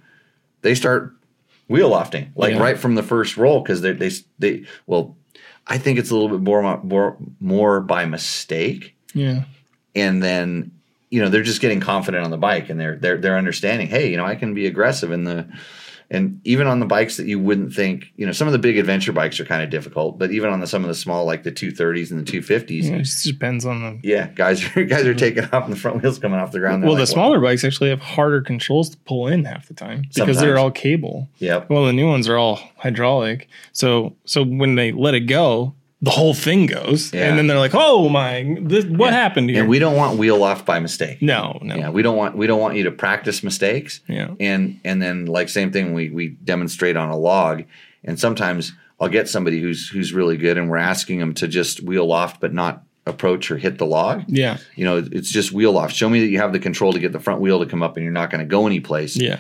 they 0.63 0.73
start 0.75 1.13
wheel 1.67 1.89
lofting 1.89 2.31
like 2.35 2.53
Yeah. 2.53 2.59
right 2.61 2.77
from 2.77 2.95
the 2.95 3.03
first 3.03 3.37
roll 3.37 3.61
because 3.61 3.81
they 3.81 3.93
they 3.93 4.11
they 4.39 4.65
well 4.85 5.15
I 5.65 5.77
think 5.77 5.97
it's 5.97 6.11
a 6.11 6.13
little 6.15 6.29
bit 6.29 6.41
more 6.41 6.81
more 6.83 7.15
more 7.39 7.79
by 7.79 8.05
mistake, 8.05 8.95
Yeah. 9.13 9.43
and 9.95 10.21
then 10.21 10.71
you 11.09 11.21
know 11.21 11.29
they're 11.29 11.41
just 11.43 11.61
getting 11.61 11.79
confident 11.79 12.25
on 12.25 12.31
the 12.31 12.37
bike, 12.37 12.69
and 12.69 12.77
they're 12.79 12.97
they're 12.97 13.17
they're 13.17 13.37
understanding. 13.37 13.87
Hey, 13.87 14.09
you 14.11 14.17
know, 14.17 14.25
I 14.25 14.35
can 14.35 14.53
be 14.53 14.65
aggressive 14.67 15.11
in 15.11 15.23
the. 15.23 15.47
And 16.13 16.39
even 16.43 16.67
on 16.67 16.79
the 16.79 16.85
bikes 16.85 17.17
that 17.17 17.25
you 17.25 17.39
wouldn't 17.39 17.73
think, 17.73 18.13
you 18.15 18.25
know, 18.25 18.31
some 18.31 18.47
of 18.47 18.51
the 18.51 18.59
big 18.59 18.77
adventure 18.77 19.11
bikes 19.11 19.39
are 19.39 19.45
kind 19.45 19.63
of 19.63 19.69
difficult, 19.69 20.19
but 20.19 20.31
even 20.31 20.49
on 20.49 20.59
the, 20.59 20.67
some 20.67 20.83
of 20.83 20.87
the 20.87 20.95
small, 20.95 21.25
like 21.25 21.43
the 21.43 21.51
230s 21.51 22.11
and 22.11 22.25
the 22.25 22.31
250s, 22.31 22.85
It 22.85 22.99
just 22.99 23.25
depends 23.25 23.65
on 23.65 23.81
the. 23.81 24.07
yeah, 24.07 24.27
guys 24.35 24.63
are 24.63 24.83
guys 24.85 25.05
are 25.05 25.09
mm-hmm. 25.09 25.17
taking 25.17 25.43
off 25.45 25.63
and 25.65 25.73
the 25.73 25.77
front 25.77 26.01
wheels 26.01 26.19
coming 26.19 26.39
off 26.39 26.51
the 26.51 26.59
ground. 26.59 26.83
Well, 26.83 26.93
the 26.93 27.01
like, 27.01 27.09
smaller 27.09 27.39
bikes 27.39 27.63
actually 27.63 27.89
have 27.89 27.99
harder 27.99 28.41
controls 28.41 28.89
to 28.91 28.97
pull 28.99 29.27
in 29.27 29.43
half 29.43 29.67
the 29.67 29.73
time 29.73 30.03
because 30.03 30.15
Sometimes. 30.17 30.39
they're 30.39 30.59
all 30.59 30.71
cable. 30.71 31.27
Yep. 31.39 31.69
Well, 31.69 31.85
the 31.85 31.93
new 31.93 32.07
ones 32.07 32.29
are 32.29 32.37
all 32.37 32.59
hydraulic. 32.77 33.49
So 33.71 34.15
so 34.25 34.43
when 34.43 34.75
they 34.75 34.91
let 34.91 35.15
it 35.15 35.21
go, 35.21 35.73
the 36.03 36.11
whole 36.11 36.33
thing 36.33 36.65
goes, 36.67 37.13
Yeah. 37.13 37.29
and 37.29 37.37
then 37.37 37.47
they're 37.47 37.57
like, 37.57 37.71
"Oh 37.73 38.09
my, 38.09 38.57
this, 38.61 38.83
what 38.85 39.13
happened 39.13 39.49
here?" 39.49 39.61
And 39.61 39.69
we 39.69 39.79
don't 39.79 39.95
want 39.95 40.19
wheel 40.19 40.43
off 40.43 40.65
by 40.65 40.79
mistake. 40.79 41.21
no, 41.21 41.57
no, 41.61 41.75
Yeah, 41.75 41.89
we 41.89 42.01
don't 42.03 42.17
want 42.17 42.35
we 42.37 42.45
don't 42.45 42.59
want 42.59 42.75
you 42.75 42.83
to 42.83 42.91
practice 42.91 43.41
mistakes. 43.43 44.01
Yeah. 44.07 44.31
And 44.39 44.79
and 44.83 45.01
then 45.01 45.25
like 45.27 45.47
same 45.49 45.71
thing 45.71 45.93
we 45.93 46.09
we 46.09 46.27
demonstrate 46.43 46.97
on 46.97 47.09
a 47.09 47.17
log, 47.17 47.63
and 48.03 48.19
sometimes 48.19 48.73
I'll 48.99 49.09
get 49.09 49.29
somebody 49.29 49.61
who's 49.61 49.87
who's 49.89 50.13
really 50.13 50.37
good, 50.37 50.57
and 50.57 50.69
we're 50.69 50.77
asking 50.77 51.19
them 51.19 51.33
to 51.35 51.47
just 51.47 51.81
wheel 51.81 52.11
off, 52.11 52.39
but 52.39 52.53
not 52.53 52.83
approach 53.05 53.49
or 53.51 53.57
hit 53.57 53.77
the 53.79 53.85
log. 53.85 54.23
yeah, 54.27 54.57
You 54.75 54.85
know, 54.85 54.97
it's 55.11 55.29
just 55.31 55.51
wheel 55.51 55.77
off. 55.77 55.91
Show 55.91 56.09
me 56.09 56.21
that 56.21 56.27
you 56.27 56.37
have 56.39 56.53
the 56.53 56.59
control 56.59 56.93
to 56.93 56.99
get 56.99 57.11
the 57.11 57.19
front 57.19 57.41
wheel 57.41 57.59
to 57.59 57.65
come 57.65 57.83
up, 57.83 57.97
and 57.97 58.03
you're 58.05 58.13
not 58.13 58.29
going 58.29 58.39
to 58.39 58.45
go 58.47 58.65
anyplace. 58.65 59.17
yeah, 59.17 59.39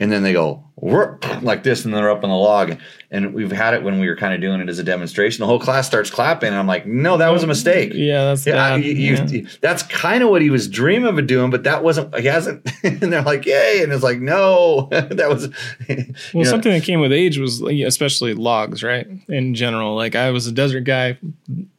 And 0.00 0.10
then 0.10 0.22
they 0.24 0.32
go 0.32 0.64
like 0.80 1.62
this, 1.62 1.84
and 1.84 1.94
they're 1.94 2.10
up 2.10 2.22
on 2.22 2.30
the 2.30 2.36
log. 2.36 2.78
And 3.10 3.32
we've 3.32 3.52
had 3.52 3.72
it 3.74 3.82
when 3.82 3.98
we 4.00 4.08
were 4.08 4.16
kind 4.16 4.34
of 4.34 4.40
doing 4.40 4.60
it 4.60 4.68
as 4.68 4.78
a 4.78 4.82
demonstration. 4.84 5.40
The 5.40 5.46
whole 5.46 5.60
class 5.60 5.86
starts 5.86 6.10
clapping, 6.10 6.48
and 6.48 6.56
I'm 6.56 6.66
like, 6.66 6.86
"No, 6.86 7.16
that 7.16 7.30
was 7.30 7.42
a 7.42 7.46
mistake." 7.46 7.92
yeah. 7.94 8.24
That's 8.24 8.46
Yeah, 8.46 8.54
bad. 8.54 8.84
you, 8.84 8.92
you, 8.92 9.14
yeah. 9.14 9.48
that's 9.60 9.82
kind 9.84 10.22
of 10.22 10.28
what 10.28 10.42
he 10.42 10.50
was 10.50 10.68
dreaming 10.68 11.16
of 11.18 11.26
doing, 11.26 11.50
but 11.50 11.62
that 11.64 11.82
wasn't. 11.84 12.14
He 12.18 12.26
hasn't. 12.26 12.68
and 12.82 13.00
they're 13.00 13.22
like, 13.22 13.46
"Yay!" 13.46 13.80
And 13.82 13.92
it's 13.92 14.02
like, 14.02 14.18
"No, 14.18 14.88
that 14.90 15.28
was." 15.28 15.48
Well, 16.34 16.44
know, 16.44 16.50
something 16.50 16.72
that 16.72 16.82
came 16.82 17.00
with 17.00 17.12
age 17.12 17.38
was 17.38 17.60
especially 17.62 18.34
logs, 18.34 18.82
right? 18.82 19.06
In 19.28 19.54
general, 19.54 19.94
like 19.94 20.14
I 20.14 20.30
was 20.30 20.46
a 20.46 20.52
desert 20.52 20.80
guy, 20.84 21.18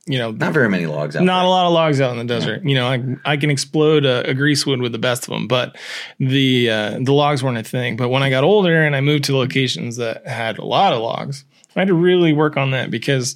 you 0.05 0.17
know, 0.17 0.31
not 0.31 0.53
very 0.53 0.69
many 0.69 0.85
logs 0.85 1.15
out. 1.15 1.23
not 1.23 1.43
a 1.45 1.47
lot 1.49 1.65
of 1.67 1.73
logs 1.73 1.99
out 1.99 2.11
in 2.11 2.17
the 2.17 2.33
desert. 2.33 2.63
You 2.63 2.75
know, 2.75 2.87
I 2.87 3.03
I 3.25 3.37
can 3.37 3.49
explode 3.49 4.05
a, 4.05 4.29
a 4.29 4.33
grease 4.33 4.65
wood 4.65 4.81
with 4.81 4.91
the 4.93 4.97
best 4.99 5.23
of 5.23 5.29
them, 5.33 5.47
but 5.47 5.77
the 6.19 6.69
uh, 6.69 6.99
the 7.01 7.13
logs 7.13 7.43
weren't 7.43 7.57
a 7.57 7.63
thing. 7.63 7.97
But 7.97 8.09
when 8.09 8.23
I 8.23 8.29
got 8.29 8.43
older 8.43 8.83
and 8.87 8.95
I 8.95 9.01
moved 9.01 9.25
to 9.25 9.37
locations 9.37 9.97
that 9.97 10.25
had 10.25 10.57
a 10.57 10.65
lot 10.65 10.93
of 10.93 11.01
logs, 11.01 11.45
I 11.75 11.81
had 11.81 11.89
to 11.89 11.93
really 11.93 12.33
work 12.33 12.57
on 12.57 12.71
that 12.71 12.89
because 12.89 13.35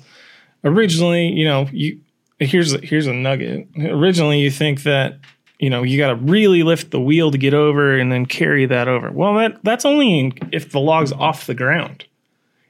originally, 0.64 1.28
you 1.28 1.46
know, 1.46 1.68
you 1.72 2.00
here's 2.40 2.72
here's 2.82 3.08
a 3.08 3.14
nugget. 3.14 3.68
Originally, 3.78 4.40
you 4.40 4.50
think 4.52 4.84
that 4.84 5.20
you 5.60 5.70
know 5.70 5.84
you 5.84 5.98
got 5.98 6.08
to 6.08 6.16
really 6.16 6.64
lift 6.64 6.92
the 6.92 7.00
wheel 7.00 7.32
to 7.32 7.38
get 7.38 7.54
over 7.54 7.98
and 7.98 8.12
then 8.12 8.26
carry 8.26 8.66
that 8.66 8.88
over. 8.88 9.12
Well, 9.12 9.36
that 9.36 9.64
that's 9.64 9.86
only 9.86 10.34
if 10.52 10.72
the 10.72 10.80
log's 10.80 11.12
off 11.12 11.46
the 11.46 11.54
ground. 11.54 12.06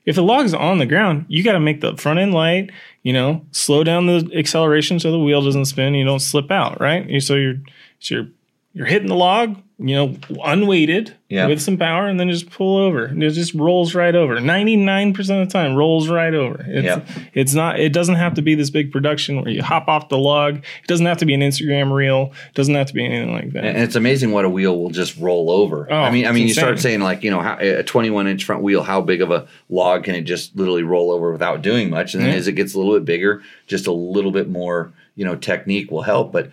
If 0.05 0.15
the 0.15 0.23
log's 0.23 0.53
on 0.53 0.79
the 0.79 0.87
ground, 0.87 1.25
you 1.27 1.43
got 1.43 1.53
to 1.53 1.59
make 1.59 1.79
the 1.79 1.95
front 1.95 2.19
end 2.19 2.33
light, 2.33 2.71
you 3.03 3.13
know, 3.13 3.45
slow 3.51 3.83
down 3.83 4.07
the 4.07 4.31
acceleration 4.35 4.99
so 4.99 5.11
the 5.11 5.19
wheel 5.19 5.43
doesn't 5.43 5.65
spin, 5.65 5.93
you 5.93 6.03
don't 6.03 6.19
slip 6.19 6.49
out, 6.49 6.81
right? 6.81 7.21
So 7.21 7.35
you're 7.35 7.61
so 7.99 8.15
you're 8.15 8.27
you're 8.73 8.87
hitting 8.87 9.09
the 9.09 9.15
log, 9.15 9.61
you 9.81 9.95
know, 9.95 10.15
unweighted 10.43 11.13
Yeah. 11.29 11.47
with 11.47 11.61
some 11.61 11.77
power, 11.77 12.07
and 12.07 12.19
then 12.19 12.29
just 12.29 12.49
pull 12.51 12.77
over. 12.77 13.05
And 13.05 13.23
it 13.23 13.31
just 13.31 13.53
rolls 13.53 13.95
right 13.95 14.13
over. 14.13 14.39
Ninety 14.39 14.75
nine 14.75 15.13
percent 15.13 15.41
of 15.41 15.47
the 15.47 15.51
time, 15.53 15.75
rolls 15.75 16.07
right 16.09 16.33
over. 16.33 16.63
It's 16.67 16.85
Yeah. 16.85 17.01
it's 17.33 17.53
not. 17.53 17.79
It 17.79 17.91
doesn't 17.93 18.15
have 18.15 18.33
to 18.35 18.41
be 18.41 18.53
this 18.55 18.69
big 18.69 18.91
production 18.91 19.41
where 19.41 19.49
you 19.49 19.63
hop 19.63 19.87
off 19.87 20.09
the 20.09 20.17
log. 20.17 20.57
It 20.57 20.87
doesn't 20.87 21.05
have 21.05 21.17
to 21.17 21.25
be 21.25 21.33
an 21.33 21.41
Instagram 21.41 21.91
reel. 21.91 22.31
It 22.49 22.53
doesn't 22.55 22.75
have 22.75 22.87
to 22.87 22.93
be 22.93 23.05
anything 23.05 23.31
like 23.33 23.51
that. 23.53 23.63
And 23.63 23.77
it's 23.77 23.95
amazing 23.95 24.31
what 24.31 24.45
a 24.45 24.49
wheel 24.49 24.77
will 24.77 24.89
just 24.91 25.17
roll 25.17 25.49
over. 25.49 25.87
Oh, 25.89 25.95
I 25.95 26.11
mean, 26.11 26.25
I 26.27 26.31
mean, 26.31 26.47
you 26.47 26.53
start 26.53 26.79
saying 26.79 26.99
like, 27.01 27.23
you 27.23 27.31
know, 27.31 27.39
how, 27.41 27.57
a 27.59 27.83
21 27.83 28.27
inch 28.27 28.43
front 28.43 28.61
wheel, 28.61 28.83
how 28.83 29.01
big 29.01 29.21
of 29.21 29.31
a 29.31 29.47
log 29.69 30.03
can 30.03 30.15
it 30.15 30.21
just 30.23 30.55
literally 30.55 30.83
roll 30.83 31.11
over 31.11 31.31
without 31.31 31.61
doing 31.61 31.89
much? 31.89 32.13
And 32.13 32.21
then 32.23 32.31
Yeah. 32.31 32.35
as 32.37 32.47
it 32.47 32.53
gets 32.53 32.73
a 32.73 32.77
little 32.77 32.93
bit 32.93 33.05
bigger, 33.05 33.41
just 33.67 33.87
a 33.87 33.91
little 33.91 34.31
bit 34.31 34.49
more, 34.49 34.91
you 35.15 35.25
know, 35.25 35.35
technique 35.35 35.89
will 35.91 36.01
help. 36.03 36.31
But 36.31 36.49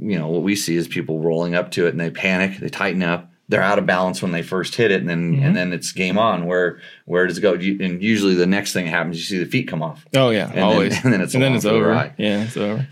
you 0.00 0.18
know, 0.18 0.28
what 0.28 0.42
we 0.42 0.54
see 0.56 0.76
is 0.76 0.86
people 0.88 1.20
rolling 1.20 1.54
up 1.54 1.70
to 1.72 1.86
it 1.86 1.90
and 1.90 2.00
they 2.00 2.10
panic, 2.10 2.58
they 2.58 2.68
tighten 2.68 3.02
up, 3.02 3.30
they're 3.48 3.62
out 3.62 3.78
of 3.78 3.84
balance 3.86 4.22
when 4.22 4.32
they 4.32 4.42
first 4.42 4.74
hit 4.76 4.90
it, 4.90 5.00
and 5.00 5.08
then 5.10 5.34
Mm-hmm. 5.34 5.44
and 5.44 5.56
then 5.56 5.72
it's 5.72 5.92
game 5.92 6.16
on. 6.18 6.46
Where 6.46 6.78
where 7.04 7.26
does 7.26 7.38
it 7.38 7.42
go? 7.42 7.54
And 7.54 8.02
usually 8.02 8.34
the 8.34 8.46
next 8.46 8.72
thing 8.72 8.84
that 8.86 8.90
happens, 8.92 9.18
you 9.18 9.24
see 9.24 9.42
the 9.42 9.50
feet 9.50 9.68
come 9.68 9.82
off. 9.82 10.04
oh 10.16 10.30
yeah, 10.30 10.46
then- 10.46 10.62
always. 10.62 10.94
and 11.04 11.12
then 11.12 11.20
it's 11.20 11.34
and 11.34 11.42
then 11.42 11.54
it's 11.54 11.64
the 11.64 11.70
over. 11.70 12.14
Yeah, 12.18 12.44
it's 12.44 12.56
over. 12.56 12.86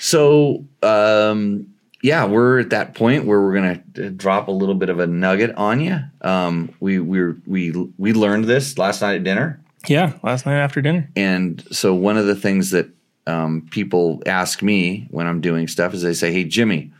So, 0.00 0.66
um, 0.82 1.68
yeah, 2.02 2.24
we're 2.26 2.58
at 2.60 2.70
that 2.70 2.94
point 2.94 3.24
where 3.24 3.40
we're 3.40 3.54
gonna 3.54 3.76
drop 4.10 4.48
a 4.48 4.50
little 4.50 4.74
bit 4.74 4.90
of 4.90 4.98
a 4.98 5.06
nugget 5.06 5.54
on 5.56 5.80
you. 5.80 6.00
Um, 6.22 6.74
we 6.80 6.98
we 6.98 7.32
we 7.46 7.70
we 7.96 8.12
learned 8.12 8.46
this 8.46 8.76
last 8.78 9.00
night 9.02 9.14
at 9.14 9.24
dinner, 9.24 9.62
Yeah, 9.86 10.14
last 10.24 10.44
night 10.44 10.56
after 10.58 10.82
dinner. 10.82 11.08
and 11.14 11.62
so 11.70 11.94
one 11.94 12.16
of 12.18 12.26
the 12.26 12.34
things 12.34 12.70
that 12.70 12.88
um, 13.26 13.68
people 13.70 14.22
ask 14.26 14.62
me 14.62 15.06
when 15.10 15.26
I'm 15.26 15.40
doing 15.40 15.68
stuff 15.68 15.94
is 15.94 16.02
they 16.02 16.14
say, 16.14 16.32
"Hey, 16.32 16.44
Jimmy, 16.44 16.90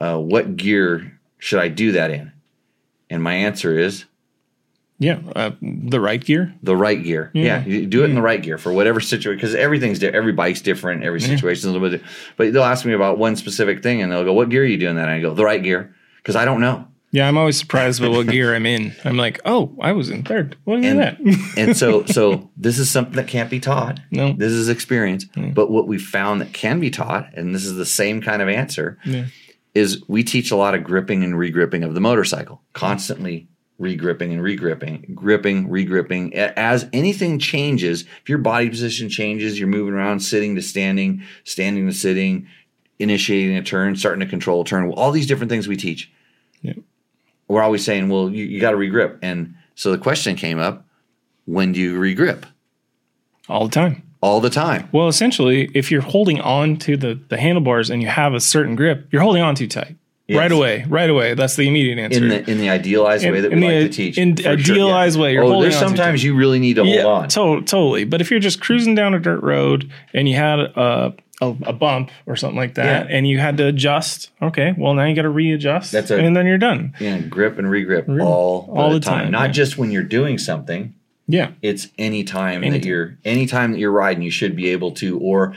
uh, 0.00 0.18
what 0.18 0.56
gear 0.56 1.18
should 1.38 1.60
I 1.60 1.68
do 1.68 1.92
that 1.92 2.10
in?" 2.10 2.32
And 3.10 3.22
my 3.22 3.34
answer 3.34 3.78
is 3.78 4.04
Yeah, 4.98 5.18
uh, 5.36 5.52
the 5.62 6.00
right 6.00 6.22
gear. 6.24 6.54
the 6.62 6.74
right 6.76 7.02
gear. 7.02 7.30
Yeah, 7.34 7.64
you 7.64 7.86
do 7.86 8.02
it 8.02 8.08
in 8.10 8.14
the 8.14 8.22
right 8.22 8.40
gear 8.42 8.58
for 8.58 8.72
whatever 8.72 9.00
situation 9.00 9.36
because 9.36 9.54
everything's 9.54 9.98
di- 9.98 10.08
every 10.08 10.32
bike's 10.32 10.60
different, 10.62 11.04
every 11.04 11.20
situation's 11.20 11.64
a 11.66 11.70
little 11.78 11.88
bit. 11.88 12.02
But 12.36 12.52
they'll 12.52 12.62
ask 12.64 12.84
me 12.84 12.92
about 12.92 13.18
one 13.18 13.36
specific 13.36 13.82
thing, 13.82 14.02
and 14.02 14.10
they'll 14.10 14.24
go, 14.24 14.32
"What 14.32 14.48
gear 14.48 14.62
are 14.62 14.66
you 14.66 14.78
doing 14.78 14.96
that?" 14.96 15.08
And 15.08 15.10
I 15.10 15.20
go, 15.20 15.34
"The 15.34 15.44
right 15.44 15.62
gear," 15.62 15.94
because 16.16 16.36
I 16.36 16.44
don't 16.44 16.60
know. 16.60 16.86
Yeah, 17.14 17.28
I'm 17.28 17.38
always 17.38 17.56
surprised 17.56 18.00
with 18.00 18.10
what 18.10 18.26
gear 18.34 18.54
I'm 18.56 18.66
in. 18.66 18.92
I'm 19.04 19.16
like, 19.16 19.40
oh, 19.44 19.76
I 19.80 19.92
was 19.92 20.10
in 20.10 20.24
third. 20.24 20.56
Look 20.66 20.82
at 20.82 20.84
And 20.84 20.98
that. 20.98 21.52
and 21.56 21.76
so 21.76 22.04
so 22.06 22.50
this 22.56 22.78
is 22.80 22.90
something 22.90 23.14
that 23.14 23.28
can't 23.28 23.48
be 23.48 23.60
taught. 23.60 24.00
No. 24.10 24.32
this 24.32 24.50
is 24.50 24.68
experience. 24.68 25.24
But 25.54 25.70
what 25.70 25.86
we 25.86 25.96
found 25.96 26.40
that 26.40 26.52
can 26.52 26.80
be 26.80 26.90
taught, 26.90 27.32
and 27.34 27.54
this 27.54 27.64
is 27.64 27.76
the 27.76 27.86
same 27.86 28.20
kind 28.20 28.42
of 28.42 28.48
answer, 28.48 28.98
Yeah. 29.04 29.26
is 29.74 30.02
we 30.08 30.24
teach 30.24 30.50
a 30.50 30.56
lot 30.56 30.74
of 30.74 30.82
gripping 30.82 31.22
and 31.22 31.34
regripping 31.34 31.84
of 31.86 31.94
the 31.94 32.00
motorcycle, 32.00 32.62
constantly 32.72 33.46
regripping 33.80 34.32
and 34.32 34.40
regripping, 34.40 35.14
gripping, 35.14 35.68
regripping. 35.68 36.32
As 36.32 36.88
anything 36.92 37.38
changes, 37.38 38.02
if 38.22 38.28
your 38.28 38.38
body 38.38 38.68
position 38.68 39.08
changes, 39.08 39.56
you're 39.58 39.68
moving 39.68 39.94
around, 39.94 40.18
sitting 40.20 40.56
to 40.56 40.62
standing, 40.62 41.22
standing 41.44 41.86
to 41.86 41.92
sitting, 41.92 42.48
initiating 42.98 43.56
a 43.56 43.62
turn, 43.62 43.94
starting 43.96 44.20
to 44.20 44.26
control 44.26 44.62
a 44.62 44.64
turn, 44.64 44.90
all 44.92 45.12
these 45.12 45.26
different 45.28 45.50
things 45.50 45.68
we 45.68 45.76
teach. 45.76 46.10
Yeah. 47.48 47.54
We're 47.54 47.62
always 47.62 47.84
saying, 47.84 48.08
well, 48.08 48.30
you, 48.30 48.44
you 48.44 48.60
got 48.60 48.72
to 48.72 48.76
regrip. 48.76 49.18
And 49.22 49.54
so 49.74 49.90
the 49.90 49.98
question 49.98 50.36
came 50.36 50.58
up 50.58 50.86
when 51.46 51.72
do 51.72 51.80
you 51.80 51.98
regrip? 51.98 52.44
All 53.48 53.66
the 53.66 53.72
time. 53.72 54.02
All 54.20 54.40
the 54.40 54.50
time. 54.50 54.88
Well, 54.90 55.08
essentially, 55.08 55.70
if 55.74 55.90
you're 55.90 56.00
holding 56.00 56.40
on 56.40 56.78
to 56.78 56.96
the, 56.96 57.20
the 57.28 57.36
handlebars 57.36 57.90
and 57.90 58.00
you 58.00 58.08
have 58.08 58.32
a 58.32 58.40
certain 58.40 58.74
grip, 58.74 59.08
you're 59.10 59.20
holding 59.20 59.42
on 59.42 59.54
too 59.54 59.68
tight. 59.68 59.96
Yes. 60.26 60.38
Right 60.38 60.52
away. 60.52 60.86
Right 60.88 61.10
away. 61.10 61.34
That's 61.34 61.54
the 61.56 61.68
immediate 61.68 61.98
answer. 61.98 62.22
In 62.22 62.28
the 62.28 62.50
in 62.50 62.58
the 62.58 62.70
idealized 62.70 63.26
way 63.28 63.42
that 63.42 63.50
we 63.50 63.56
in 63.56 63.60
the 63.60 63.80
like 63.80 63.90
to 63.90 63.94
teach. 63.94 64.16
in 64.16 64.34
for 64.36 64.42
sure, 64.42 64.52
idealized 64.52 65.20
way, 65.20 65.34
you're 65.34 65.44
oh, 65.44 65.48
holding 65.48 65.68
there's 65.68 65.78
sometimes 65.78 66.24
you 66.24 66.34
really 66.34 66.58
need 66.58 66.76
to 66.76 66.84
hold 66.84 66.96
yeah, 66.96 67.04
on. 67.04 67.28
to- 67.28 67.60
totally. 67.60 68.04
But 68.04 68.22
if 68.22 68.30
you're 68.30 68.40
just 68.40 68.62
cruising 68.62 68.94
down 68.94 69.12
a 69.12 69.18
dirt 69.18 69.42
road 69.42 69.92
and 70.14 70.26
you 70.26 70.36
had 70.36 70.60
a, 70.60 71.14
a, 71.40 71.48
a 71.64 71.72
bump 71.72 72.10
or 72.26 72.36
something 72.36 72.56
like 72.56 72.74
that 72.74 73.08
Yeah. 73.10 73.16
and 73.16 73.26
you 73.26 73.38
had 73.38 73.56
to 73.56 73.66
adjust, 73.66 74.30
okay, 74.40 74.74
well, 74.78 74.94
now 74.94 75.04
you 75.04 75.14
got 75.16 75.22
to 75.22 75.28
readjust 75.28 75.90
That's 75.92 76.10
a- 76.10 76.18
and 76.18 76.36
then 76.36 76.46
you're 76.46 76.58
done. 76.58 76.94
Yeah, 77.00 77.18
grip 77.20 77.58
and 77.58 77.66
regrip 77.68 78.08
all, 78.22 78.72
all 78.74 78.90
the, 78.90 78.98
the 79.00 79.04
time. 79.04 79.24
time, 79.24 79.30
Not 79.32 79.46
yeah. 79.48 79.52
just 79.52 79.76
when 79.78 79.90
you're 79.90 80.02
doing 80.04 80.38
something. 80.38 80.94
Yeah. 81.26 81.52
It's 81.62 81.88
any 81.98 82.22
time 82.22 82.60
that 82.60 82.84
you're 82.84 83.16
any 83.24 83.46
time 83.46 83.72
that 83.72 83.78
you're 83.78 83.90
riding, 83.90 84.22
you 84.22 84.30
should 84.30 84.54
be 84.54 84.68
able 84.70 84.92
to, 84.92 85.18
or 85.18 85.54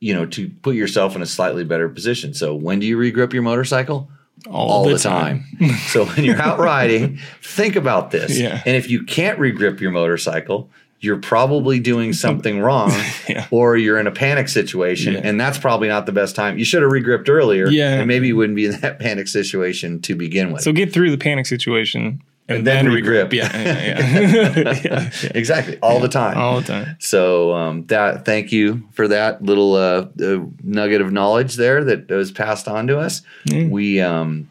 you 0.00 0.12
know, 0.12 0.26
to 0.26 0.50
put 0.62 0.74
yourself 0.74 1.14
in 1.16 1.22
a 1.22 1.26
slightly 1.26 1.64
better 1.64 1.88
position. 1.88 2.34
So 2.34 2.54
when 2.54 2.80
do 2.80 2.86
you 2.86 2.98
regrip 2.98 3.32
your 3.32 3.42
motorcycle? 3.42 4.10
All, 4.48 4.70
All 4.70 4.84
the, 4.84 4.94
the 4.94 4.98
time. 4.98 5.44
so 5.86 6.04
when 6.04 6.24
you're 6.24 6.42
out 6.42 6.58
riding, 6.58 7.18
think 7.40 7.76
about 7.76 8.10
this. 8.10 8.38
Yeah. 8.38 8.60
And 8.66 8.76
if 8.76 8.90
you 8.90 9.04
can't 9.04 9.38
regrip 9.38 9.80
your 9.80 9.92
motorcycle, 9.92 10.68
you're 11.04 11.18
probably 11.18 11.78
doing 11.78 12.12
something 12.12 12.60
wrong, 12.60 12.90
Yeah. 13.28 13.46
or 13.50 13.76
you're 13.76 13.98
in 13.98 14.06
a 14.06 14.10
panic 14.12 14.48
situation, 14.48 15.14
Yeah. 15.14 15.20
and 15.24 15.40
that's 15.40 15.58
probably 15.58 15.88
not 15.88 16.06
the 16.06 16.12
best 16.12 16.34
time. 16.34 16.58
You 16.58 16.64
should 16.64 16.82
have 16.82 16.90
regripped 16.90 17.28
earlier, 17.28 17.68
Yeah. 17.68 17.94
and 17.94 18.08
maybe 18.08 18.26
you 18.28 18.36
wouldn't 18.36 18.56
be 18.56 18.66
in 18.66 18.80
that 18.80 18.98
panic 19.04 19.28
situation 19.28 20.00
to 20.02 20.14
begin 20.14 20.52
with. 20.52 20.62
So 20.62 20.72
get 20.72 20.92
through 20.92 21.10
the 21.10 21.18
panic 21.18 21.46
situation 21.46 22.22
and, 22.48 22.58
And 22.58 22.66
then 22.66 22.86
regrip. 22.86 23.32
Yeah. 23.32 23.50
Yeah. 23.56 24.10
yeah. 24.64 24.80
yeah. 24.84 25.10
exactly 25.34 25.78
all 25.80 25.98
the 26.00 26.08
time. 26.08 26.36
All 26.36 26.60
the 26.60 26.66
time. 26.66 26.96
So 27.00 27.54
um, 27.54 27.86
that 27.86 28.24
thank 28.24 28.52
you 28.52 28.82
for 28.92 29.08
that 29.08 29.42
little 29.42 29.74
uh, 29.74 30.06
uh, 30.22 30.44
nugget 30.62 31.00
of 31.00 31.10
knowledge 31.12 31.54
there 31.56 31.84
that 31.84 32.10
was 32.10 32.32
passed 32.32 32.68
on 32.68 32.86
to 32.88 32.98
us. 32.98 33.22
We, 33.50 34.00
um, 34.00 34.48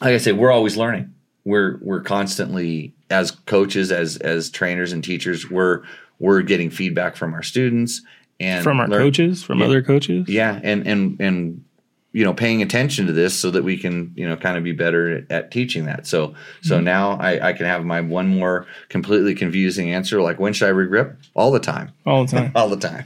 like 0.00 0.14
I 0.14 0.18
say, 0.18 0.30
we're 0.32 0.52
always 0.52 0.76
learning. 0.76 1.12
We're 1.44 1.78
we're 1.82 2.02
constantly 2.02 2.92
as 3.10 3.30
coaches, 3.30 3.90
as 3.92 4.16
as 4.18 4.50
trainers 4.50 4.92
and 4.92 5.02
teachers, 5.02 5.50
we're 5.50 5.82
we're 6.18 6.42
getting 6.42 6.70
feedback 6.70 7.16
from 7.16 7.32
our 7.34 7.42
students 7.42 8.02
and 8.40 8.62
from 8.64 8.80
our 8.80 8.88
learn- 8.88 9.02
coaches, 9.02 9.42
from 9.42 9.58
Yeah. 9.60 9.66
other 9.66 9.82
coaches. 9.82 10.28
Yeah, 10.28 10.58
and 10.62 10.86
and 10.86 11.20
and 11.20 11.64
you 12.12 12.24
know, 12.24 12.32
paying 12.32 12.62
attention 12.62 13.06
to 13.06 13.12
this 13.12 13.34
so 13.34 13.50
that 13.50 13.62
we 13.64 13.76
can 13.76 14.12
you 14.16 14.26
know 14.28 14.34
kind 14.36 14.56
of 14.56 14.64
be 14.64 14.72
better 14.72 15.18
at, 15.18 15.30
at 15.30 15.50
teaching 15.50 15.84
that. 15.84 16.06
So 16.06 16.34
so 16.62 16.76
Mm-hmm. 16.76 16.84
now 16.84 17.10
I, 17.12 17.48
I 17.48 17.52
can 17.52 17.66
have 17.66 17.84
my 17.84 18.00
one 18.00 18.28
more 18.28 18.66
completely 18.88 19.34
confusing 19.34 19.92
answer 19.92 20.20
like 20.22 20.40
when 20.40 20.52
should 20.54 20.68
I 20.68 20.72
regrip? 20.72 21.16
All 21.34 21.50
the 21.52 21.60
time, 21.60 21.92
all 22.06 22.24
the 22.24 22.30
time. 22.36 22.52
all 22.54 22.68
the 22.68 22.76
time. 22.78 23.04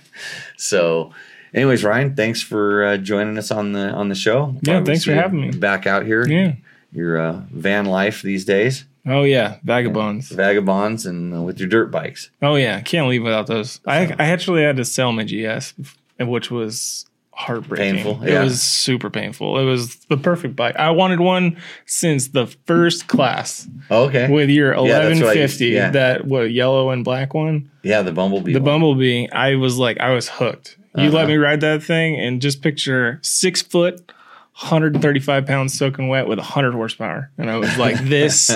So. 0.56 1.12
Anyways, 1.54 1.84
Ryan, 1.84 2.16
thanks 2.16 2.40
for 2.40 2.82
uh, 2.82 2.96
joining 2.96 3.36
us 3.36 3.50
on 3.50 3.72
the 3.72 3.90
on 3.90 4.08
the 4.08 4.14
show. 4.14 4.56
Yeah, 4.62 4.82
thanks 4.82 5.04
for 5.04 5.12
having 5.12 5.38
me. 5.42 5.50
Back 5.50 5.86
out 5.86 6.06
here, 6.06 6.26
Yeah. 6.26 6.54
your 6.94 7.18
uh, 7.20 7.42
van 7.52 7.84
life 7.84 8.22
these 8.22 8.46
days, 8.46 8.86
Oh 9.06 9.22
yeah, 9.24 9.56
vagabonds. 9.64 10.28
vagabonds, 10.30 11.06
and 11.06 11.34
uh, 11.34 11.42
with 11.42 11.58
your 11.58 11.68
dirt 11.68 11.90
bikes. 11.90 12.30
Oh 12.40 12.54
yeah, 12.56 12.80
can't 12.80 13.08
leave 13.08 13.22
without 13.24 13.46
those. 13.48 13.80
I 13.86 14.14
I 14.18 14.26
actually 14.26 14.62
had 14.62 14.76
to 14.76 14.84
sell 14.84 15.12
my 15.12 15.24
GS, 15.24 15.74
which 16.20 16.50
was 16.50 17.06
heartbreaking. 17.34 17.96
Painful, 18.04 18.22
It 18.22 18.38
was 18.40 18.60
super 18.62 19.08
painful. 19.10 19.58
It 19.58 19.64
was 19.64 19.96
the 20.10 20.16
perfect 20.18 20.54
bike. 20.54 20.76
I 20.76 20.90
wanted 20.90 21.18
one 21.20 21.56
since 21.86 22.28
the 22.28 22.46
first 22.66 23.08
class 23.08 23.66
Oh, 23.90 24.04
okay, 24.04 24.28
with 24.30 24.50
your 24.50 24.74
Yeah, 24.74 25.00
that's 25.00 25.20
what 25.20 25.36
I- 25.36 25.40
1150. 25.40 25.66
yeah. 25.68 25.90
that 25.90 26.26
what 26.26 26.52
yellow 26.52 26.90
and 26.90 27.02
black 27.04 27.32
one. 27.34 27.70
yeah, 27.82 28.02
the 28.02 28.12
bumblebee. 28.12 28.52
The 28.52 28.60
one. 28.60 28.64
Bumblebee. 28.66 29.28
I 29.32 29.56
was 29.56 29.78
like, 29.78 29.98
I 29.98 30.10
was 30.12 30.28
hooked. 30.28 30.76
You 30.94 31.04
Uh-huh. 31.04 31.16
let 31.16 31.26
me 31.28 31.36
ride 31.38 31.62
that 31.62 31.82
thing, 31.82 32.20
and 32.20 32.40
just 32.40 32.60
picture 32.62 33.18
six 33.22 33.62
foot. 33.62 34.12
135 34.54 35.46
pounds 35.46 35.76
soaking 35.78 36.08
wet 36.08 36.26
with 36.28 36.38
100 36.38 36.72
horsepower 36.72 37.30
and 37.38 37.50
i 37.50 37.56
was 37.56 37.74
like 37.78 37.98
this 38.04 38.48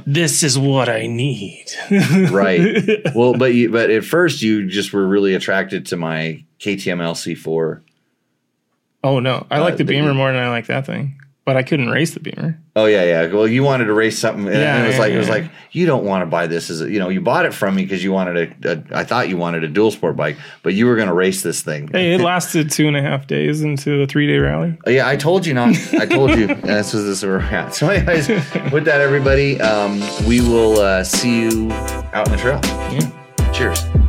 this 0.06 0.42
is 0.42 0.58
what 0.58 0.88
i 0.88 1.06
need 1.06 1.66
right. 2.30 3.00
Well, 3.14 3.34
but 3.34 3.52
you, 3.54 3.70
but 3.70 3.90
at 3.90 4.04
first 4.04 4.40
you 4.42 4.66
just 4.66 4.92
were 4.92 5.06
really 5.06 5.34
attracted 5.34 5.86
to 5.86 5.96
my 5.96 6.42
KTM 6.58 6.98
LC4. 7.00 7.80
Oh 9.04 9.20
no, 9.20 9.46
I 9.50 9.58
Uh, 9.58 9.60
like 9.60 9.76
the 9.76 9.84
the- 9.84 9.92
Beamer 9.92 10.14
more 10.14 10.32
than 10.32 10.42
I 10.42 10.48
like 10.48 10.66
that 10.66 10.86
thing. 10.86 11.20
But 11.46 11.58
I 11.58 11.62
couldn't 11.62 11.90
race 11.90 12.14
the 12.14 12.20
Beamer. 12.20 12.58
Oh 12.74 12.86
yeah, 12.86 13.04
yeah. 13.04 13.26
Well, 13.26 13.46
you 13.46 13.62
wanted 13.62 13.84
to 13.84 13.92
race 13.92 14.18
something, 14.18 14.46
and 14.46 14.56
Yeah, 14.56 14.82
it 14.82 14.86
was 14.86 14.94
yeah, 14.94 15.00
like 15.00 15.12
it 15.12 15.18
was 15.18 15.26
yeah. 15.26 15.34
like 15.34 15.50
you 15.72 15.84
don't 15.84 16.04
want 16.04 16.22
to 16.22 16.26
buy 16.26 16.46
this 16.46 16.70
as 16.70 16.80
a, 16.80 16.90
you 16.90 16.98
know 16.98 17.10
you 17.10 17.20
bought 17.20 17.44
it 17.44 17.52
from 17.52 17.74
me 17.74 17.82
because 17.82 18.02
you 18.02 18.12
wanted 18.12 18.56
a, 18.64 18.72
a. 18.72 18.98
I 19.00 19.04
thought 19.04 19.28
you 19.28 19.36
wanted 19.36 19.62
a 19.62 19.68
dual 19.68 19.90
sport 19.90 20.16
bike, 20.16 20.38
but 20.62 20.72
you 20.72 20.86
were 20.86 20.96
going 20.96 21.08
to 21.08 21.14
race 21.14 21.42
this 21.42 21.60
thing. 21.60 21.88
Hey, 21.88 22.14
it 22.14 22.20
lasted 22.22 22.70
two 22.70 22.88
and 22.88 22.96
a 22.96 23.02
half 23.02 23.26
days 23.26 23.60
into 23.60 23.98
the 23.98 24.06
three 24.06 24.26
day 24.26 24.38
rally. 24.38 24.78
Oh, 24.86 24.90
yeah, 24.90 25.06
I 25.06 25.16
told 25.16 25.44
you 25.44 25.52
not. 25.52 25.76
I 25.92 26.06
told 26.06 26.30
you. 26.30 26.46
this 26.46 26.94
was 26.94 27.04
this 27.04 27.18
is 27.18 27.24
where 27.24 27.38
we're 27.38 27.44
at. 27.44 27.74
So, 27.74 27.90
anyways, 27.90 28.28
with 28.72 28.86
that, 28.86 29.02
everybody, 29.02 29.60
um, 29.60 30.00
we 30.26 30.40
will 30.40 30.78
uh, 30.78 31.04
see 31.04 31.42
you 31.42 31.70
out 32.14 32.26
in 32.26 32.32
the 32.32 32.38
trail. 32.38 32.60
Yeah. 32.90 33.52
Cheers. 33.52 34.03